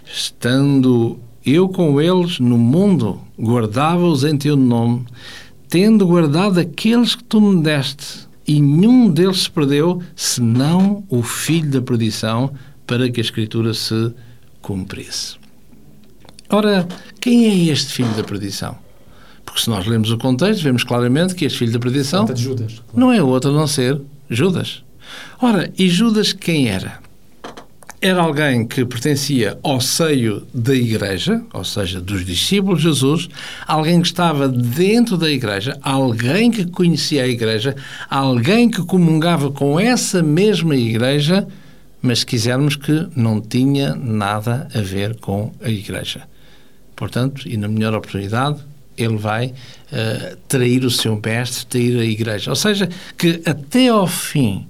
Estando 0.04 1.18
eu 1.46 1.70
com 1.70 1.98
eles 1.98 2.38
no 2.38 2.58
mundo, 2.58 3.18
guardava-os 3.40 4.24
em 4.24 4.36
teu 4.36 4.56
nome 4.56 5.06
tendo 5.68 6.06
guardado 6.06 6.58
aqueles 6.58 7.14
que 7.14 7.24
tu 7.24 7.40
me 7.40 7.62
deste, 7.62 8.28
e 8.46 8.60
nenhum 8.60 9.10
deles 9.10 9.42
se 9.42 9.50
perdeu, 9.50 10.02
senão 10.16 11.04
o 11.08 11.22
filho 11.22 11.70
da 11.70 11.82
perdição, 11.82 12.50
para 12.86 13.10
que 13.10 13.20
a 13.20 13.22
Escritura 13.22 13.74
se 13.74 14.12
cumprisse. 14.62 15.36
Ora, 16.48 16.88
quem 17.20 17.46
é 17.46 17.72
este 17.72 17.92
filho 17.92 18.12
da 18.14 18.24
perdição? 18.24 18.78
Porque 19.44 19.60
se 19.60 19.68
nós 19.68 19.86
lemos 19.86 20.10
o 20.10 20.16
contexto, 20.16 20.62
vemos 20.62 20.82
claramente 20.82 21.34
que 21.34 21.44
este 21.44 21.58
filho 21.58 21.72
da 21.72 21.78
perdição 21.78 22.26
Judas, 22.34 22.74
claro. 22.74 22.92
não 22.94 23.12
é 23.12 23.22
outro 23.22 23.50
a 23.50 23.54
não 23.54 23.66
ser 23.66 24.00
Judas. 24.30 24.82
Ora, 25.40 25.70
e 25.78 25.88
Judas 25.88 26.32
quem 26.32 26.68
era? 26.68 27.00
Era 28.00 28.22
alguém 28.22 28.66
que 28.66 28.84
pertencia 28.84 29.58
ao 29.62 29.80
seio 29.80 30.46
da 30.54 30.74
igreja, 30.74 31.42
ou 31.52 31.64
seja, 31.64 32.00
dos 32.00 32.24
discípulos 32.24 32.78
de 32.78 32.84
Jesus, 32.84 33.28
alguém 33.66 34.00
que 34.00 34.06
estava 34.06 34.48
dentro 34.48 35.16
da 35.16 35.28
igreja, 35.28 35.76
alguém 35.82 36.50
que 36.50 36.64
conhecia 36.66 37.24
a 37.24 37.28
igreja, 37.28 37.74
alguém 38.08 38.70
que 38.70 38.82
comungava 38.84 39.50
com 39.50 39.80
essa 39.80 40.22
mesma 40.22 40.76
igreja, 40.76 41.46
mas 42.00 42.20
se 42.20 42.26
quisermos 42.26 42.76
que 42.76 43.08
não 43.16 43.40
tinha 43.40 43.94
nada 43.94 44.68
a 44.72 44.80
ver 44.80 45.16
com 45.16 45.52
a 45.60 45.68
igreja. 45.68 46.22
Portanto, 46.94 47.48
e 47.48 47.56
na 47.56 47.66
melhor 47.66 47.94
oportunidade, 47.94 48.60
ele 48.96 49.16
vai 49.16 49.46
uh, 49.46 50.36
trair 50.48 50.84
o 50.84 50.90
seu 50.90 51.20
mestre, 51.24 51.66
trair 51.66 51.98
a 51.98 52.04
igreja. 52.04 52.50
Ou 52.50 52.56
seja, 52.56 52.88
que 53.16 53.40
até 53.44 53.88
ao 53.88 54.06
fim 54.06 54.66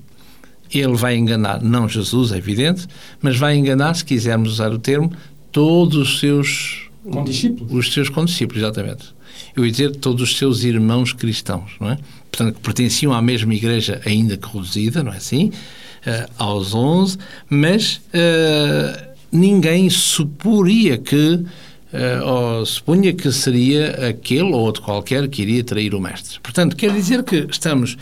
ele 0.72 0.94
vai 0.94 1.16
enganar, 1.16 1.62
não 1.62 1.88
Jesus, 1.88 2.32
é 2.32 2.38
evidente, 2.38 2.86
mas 3.20 3.36
vai 3.36 3.56
enganar, 3.56 3.94
se 3.94 4.04
quisermos 4.04 4.52
usar 4.52 4.72
o 4.72 4.78
termo, 4.78 5.12
todos 5.52 5.96
os 5.96 6.20
seus 6.20 6.88
condiscípulos. 7.10 7.72
Os 7.72 7.92
seus 7.92 8.08
condiscípulos, 8.08 8.62
exatamente. 8.62 9.14
Eu 9.56 9.64
ia 9.64 9.70
dizer 9.70 9.96
todos 9.96 10.22
os 10.22 10.36
seus 10.36 10.64
irmãos 10.64 11.12
cristãos, 11.12 11.72
não 11.80 11.90
é? 11.90 11.98
Portanto, 12.30 12.56
que 12.56 12.60
pertenciam 12.60 13.12
à 13.12 13.22
mesma 13.22 13.54
igreja, 13.54 14.00
ainda 14.04 14.36
que 14.36 14.46
reduzida, 14.46 15.02
não 15.02 15.12
é 15.12 15.16
assim? 15.16 15.46
Uh, 15.48 16.30
aos 16.38 16.74
11, 16.74 17.18
mas 17.50 17.96
uh, 17.96 19.08
ninguém 19.32 19.90
suporia 19.90 20.96
que 20.96 21.44
Uh, 21.90 22.22
ou 22.22 22.66
supunha 22.66 23.14
que 23.14 23.32
seria 23.32 24.08
aquele 24.08 24.42
ou 24.42 24.60
outro 24.60 24.82
qualquer 24.82 25.26
que 25.26 25.40
iria 25.40 25.64
trair 25.64 25.94
o 25.94 26.00
mestre. 26.00 26.38
Portanto, 26.40 26.76
quer 26.76 26.92
dizer 26.92 27.22
que 27.22 27.46
estamos 27.50 27.94
uh, 27.94 27.98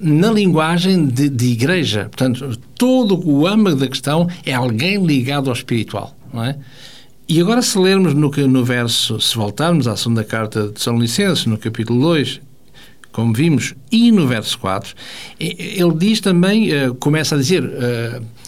na 0.00 0.32
linguagem 0.32 1.06
de, 1.06 1.28
de, 1.28 1.52
igreja. 1.52 2.08
Portanto, 2.10 2.58
todo 2.76 3.24
o 3.24 3.46
âmago 3.46 3.76
da 3.76 3.86
questão 3.86 4.28
é 4.44 4.52
alguém 4.52 5.04
ligado 5.06 5.48
ao 5.48 5.54
espiritual, 5.54 6.16
não 6.34 6.44
é? 6.44 6.56
E 7.28 7.40
agora, 7.40 7.62
se 7.62 7.78
lermos 7.78 8.12
no, 8.12 8.28
no 8.28 8.64
verso, 8.64 9.20
se 9.20 9.36
voltarmos 9.36 9.86
à 9.86 9.96
segunda 9.96 10.24
carta 10.24 10.68
de 10.68 10.82
São 10.82 10.98
Licenço, 10.98 11.48
no 11.48 11.56
capítulo 11.56 12.00
2, 12.00 12.40
como 13.12 13.32
vimos, 13.32 13.72
e 13.90 14.10
no 14.10 14.26
verso 14.26 14.58
4, 14.58 14.94
ele 15.38 15.94
diz 15.96 16.20
também, 16.20 16.72
uh, 16.72 16.92
começa 16.96 17.36
a 17.36 17.38
dizer 17.38 17.62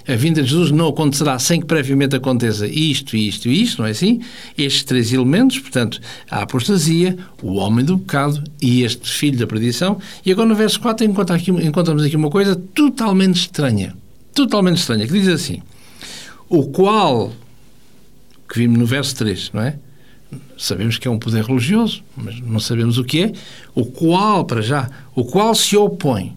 a 0.06 0.14
vinda 0.16 0.42
de 0.42 0.50
Jesus 0.50 0.70
não 0.70 0.88
acontecerá 0.88 1.38
sem 1.38 1.60
que 1.60 1.66
previamente 1.66 2.14
aconteça 2.14 2.66
isto, 2.66 3.16
isto 3.16 3.48
e 3.48 3.62
isto, 3.62 3.80
não 3.80 3.88
é 3.88 3.90
assim? 3.90 4.20
Estes 4.56 4.84
três 4.84 5.12
elementos, 5.12 5.58
portanto, 5.58 6.00
a 6.30 6.42
apostasia, 6.42 7.16
o 7.42 7.54
homem 7.54 7.84
do 7.84 7.98
pecado 7.98 8.42
e 8.60 8.82
este 8.82 9.10
filho 9.10 9.38
da 9.38 9.46
perdição. 9.46 9.98
E 10.24 10.30
agora 10.30 10.48
no 10.48 10.54
verso 10.54 10.78
4 10.80 11.10
aqui, 11.32 11.50
encontramos 11.50 12.04
aqui 12.04 12.16
uma 12.16 12.30
coisa 12.30 12.54
totalmente 12.74 13.36
estranha. 13.36 13.96
Totalmente 14.34 14.78
estranha, 14.78 15.06
que 15.06 15.12
diz 15.12 15.28
assim: 15.28 15.62
O 16.48 16.64
qual, 16.64 17.32
que 18.48 18.58
vimos 18.58 18.78
no 18.78 18.86
verso 18.86 19.14
3, 19.16 19.50
não 19.54 19.62
é? 19.62 19.78
Sabemos 20.58 20.98
que 20.98 21.08
é 21.08 21.10
um 21.10 21.18
poder 21.18 21.44
religioso, 21.44 22.02
mas 22.16 22.40
não 22.40 22.60
sabemos 22.60 22.98
o 22.98 23.04
que 23.04 23.22
é. 23.22 23.32
O 23.74 23.86
qual, 23.86 24.44
para 24.44 24.60
já, 24.60 24.90
o 25.14 25.24
qual 25.24 25.54
se 25.54 25.76
opõe 25.76 26.36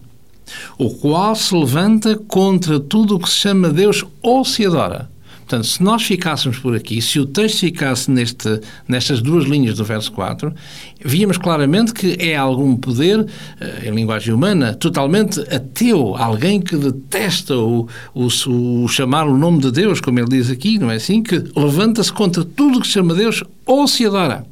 o 0.78 0.90
qual 0.90 1.34
se 1.34 1.54
levanta 1.54 2.16
contra 2.16 2.78
tudo 2.78 3.16
o 3.16 3.18
que 3.18 3.28
se 3.28 3.36
chama 3.36 3.70
Deus 3.70 4.04
ou 4.22 4.44
se 4.44 4.66
adora. 4.66 5.08
Portanto, 5.48 5.66
se 5.66 5.82
nós 5.82 6.02
ficássemos 6.02 6.58
por 6.58 6.76
aqui, 6.76 7.00
se 7.00 7.18
o 7.18 7.24
texto 7.24 7.60
ficasse 7.60 8.10
neste, 8.10 8.60
nestas 8.86 9.22
duas 9.22 9.46
linhas 9.46 9.78
do 9.78 9.84
verso 9.84 10.12
4, 10.12 10.54
víamos 11.02 11.38
claramente 11.38 11.94
que 11.94 12.18
é 12.20 12.36
algum 12.36 12.76
poder, 12.76 13.26
eh, 13.58 13.88
em 13.88 13.90
linguagem 13.92 14.34
humana, 14.34 14.74
totalmente 14.74 15.40
ateu, 15.50 16.14
alguém 16.18 16.60
que 16.60 16.76
detesta 16.76 17.56
o, 17.56 17.88
o, 18.14 18.26
o 18.26 18.88
chamar 18.88 19.26
o 19.26 19.38
nome 19.38 19.60
de 19.60 19.72
Deus, 19.72 20.02
como 20.02 20.18
ele 20.18 20.28
diz 20.28 20.50
aqui, 20.50 20.78
não 20.78 20.90
é 20.90 20.96
assim? 20.96 21.22
Que 21.22 21.42
levanta-se 21.56 22.12
contra 22.12 22.44
tudo 22.44 22.82
que 22.82 22.86
se 22.86 22.92
chama 22.92 23.14
Deus 23.14 23.42
ou 23.64 23.88
se 23.88 24.04
adora. 24.04 24.44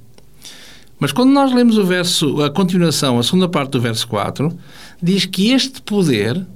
Mas 0.99 1.13
quando 1.13 1.31
nós 1.31 1.53
lemos 1.53 1.77
o 1.77 1.85
verso, 1.85 2.43
a 2.43 2.51
continuação, 2.51 3.19
a 3.19 3.23
segunda 3.23 3.49
parte 3.49 3.73
do 3.73 3.81
verso 3.81 4.09
4, 4.09 4.57
diz 5.03 5.27
que 5.27 5.51
este 5.53 5.83
poder 5.83 6.47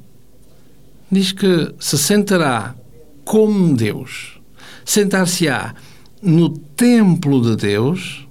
diz 1.11 1.33
que 1.33 1.74
se 1.79 1.98
sentará 1.98 2.74
como 3.24 3.76
Deus. 3.76 4.40
Sentar-se-á 4.85 5.74
no 6.22 6.50
templo 6.50 7.42
de 7.42 7.57
Deus 7.57 8.26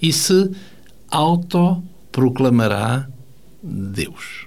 e 0.00 0.12
se 0.12 0.50
autoproclamará 1.10 3.08
Deus. 3.62 4.46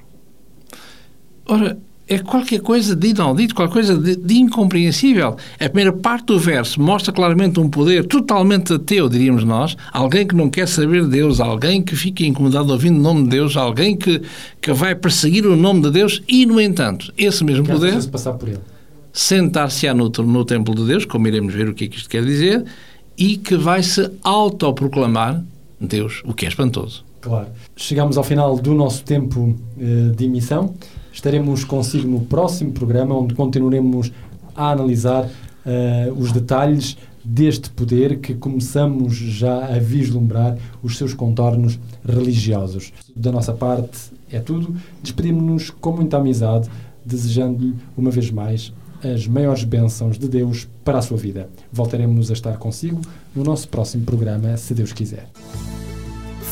Ora, 1.45 1.77
é 2.07 2.19
qualquer 2.19 2.61
coisa 2.61 2.95
de 2.95 3.09
inaudito, 3.09 3.55
qualquer 3.55 3.73
coisa 3.73 3.97
de, 3.97 4.15
de, 4.15 4.35
incompreensível. 4.35 5.37
A 5.59 5.69
primeira 5.69 5.91
parte 5.91 6.25
do 6.25 6.39
verso 6.39 6.79
mostra 6.79 7.11
claramente 7.11 7.59
um 7.59 7.69
poder 7.69 8.05
totalmente 8.05 8.73
ateu, 8.73 9.09
diríamos 9.09 9.43
nós, 9.43 9.75
alguém 9.91 10.27
que 10.27 10.35
não 10.35 10.49
quer 10.49 10.67
saber 10.67 11.03
de 11.03 11.09
Deus, 11.09 11.39
alguém 11.39 11.81
que 11.81 11.95
fica 11.95 12.23
incomodado 12.23 12.71
ouvindo 12.71 12.97
o 12.97 13.01
nome 13.01 13.23
de 13.23 13.29
Deus, 13.29 13.57
alguém 13.57 13.97
que, 13.97 14.21
que 14.61 14.71
vai 14.71 14.93
perseguir 14.93 15.45
o 15.47 15.55
nome 15.55 15.81
de 15.81 15.91
Deus 15.91 16.21
e, 16.27 16.45
no 16.45 16.61
entanto, 16.61 17.11
esse 17.17 17.43
mesmo 17.43 17.65
poder 17.65 17.95
sentar-se-á 19.11 19.93
no, 19.93 20.09
no 20.09 20.45
templo 20.45 20.75
de 20.75 20.85
Deus, 20.85 21.05
como 21.05 21.27
iremos 21.27 21.53
ver 21.53 21.69
o 21.69 21.73
que 21.73 21.85
é 21.85 21.87
que 21.87 21.97
isto 21.97 22.09
quer 22.09 22.23
dizer, 22.23 22.65
e 23.17 23.37
que 23.37 23.55
vai 23.55 23.81
se 23.81 24.11
autoproclamar 24.21 25.41
Deus, 25.79 26.21
o 26.25 26.33
que 26.33 26.45
é 26.45 26.49
espantoso. 26.49 27.04
Claro. 27.25 27.47
Chegamos 27.75 28.19
ao 28.19 28.23
final 28.23 28.55
do 28.55 28.75
nosso 28.75 29.03
tempo 29.03 29.39
uh, 29.49 30.15
de 30.15 30.25
emissão. 30.25 30.75
Estaremos 31.11 31.63
consigo 31.63 32.07
no 32.07 32.19
próximo 32.19 32.71
programa, 32.71 33.17
onde 33.17 33.33
continuaremos 33.33 34.11
a 34.55 34.69
analisar 34.69 35.25
uh, 35.25 36.13
os 36.15 36.31
detalhes 36.31 36.95
deste 37.23 37.71
poder 37.71 38.19
que 38.19 38.35
começamos 38.35 39.15
já 39.15 39.65
a 39.65 39.79
vislumbrar 39.79 40.55
os 40.83 40.99
seus 40.99 41.15
contornos 41.15 41.79
religiosos. 42.07 42.93
Da 43.15 43.31
nossa 43.31 43.53
parte 43.53 43.97
é 44.31 44.39
tudo. 44.39 44.75
Despedimos-nos 45.01 45.71
com 45.71 45.93
muita 45.93 46.17
amizade, 46.17 46.69
desejando-lhe 47.03 47.73
uma 47.97 48.11
vez 48.11 48.29
mais 48.29 48.71
as 49.03 49.25
maiores 49.25 49.63
bênçãos 49.63 50.19
de 50.19 50.27
Deus 50.27 50.67
para 50.83 50.99
a 50.99 51.01
sua 51.01 51.17
vida. 51.17 51.49
Voltaremos 51.73 52.29
a 52.29 52.33
estar 52.33 52.55
consigo 52.57 53.01
no 53.35 53.43
nosso 53.43 53.67
próximo 53.67 54.05
programa, 54.05 54.55
se 54.57 54.75
Deus 54.75 54.93
quiser. 54.93 55.27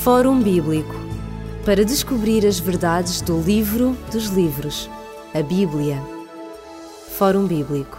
Fórum 0.04 0.42
Bíblico 0.42 0.94
para 1.66 1.86
descobrir 1.86 2.46
as 2.46 2.60
verdades 2.60 3.22
do 3.22 3.40
livro 3.40 3.98
dos 4.12 4.26
livros, 4.26 4.90
a 5.34 5.42
Bíblia. 5.42 5.98
Fórum 7.18 7.48
Bíblico 7.48 7.98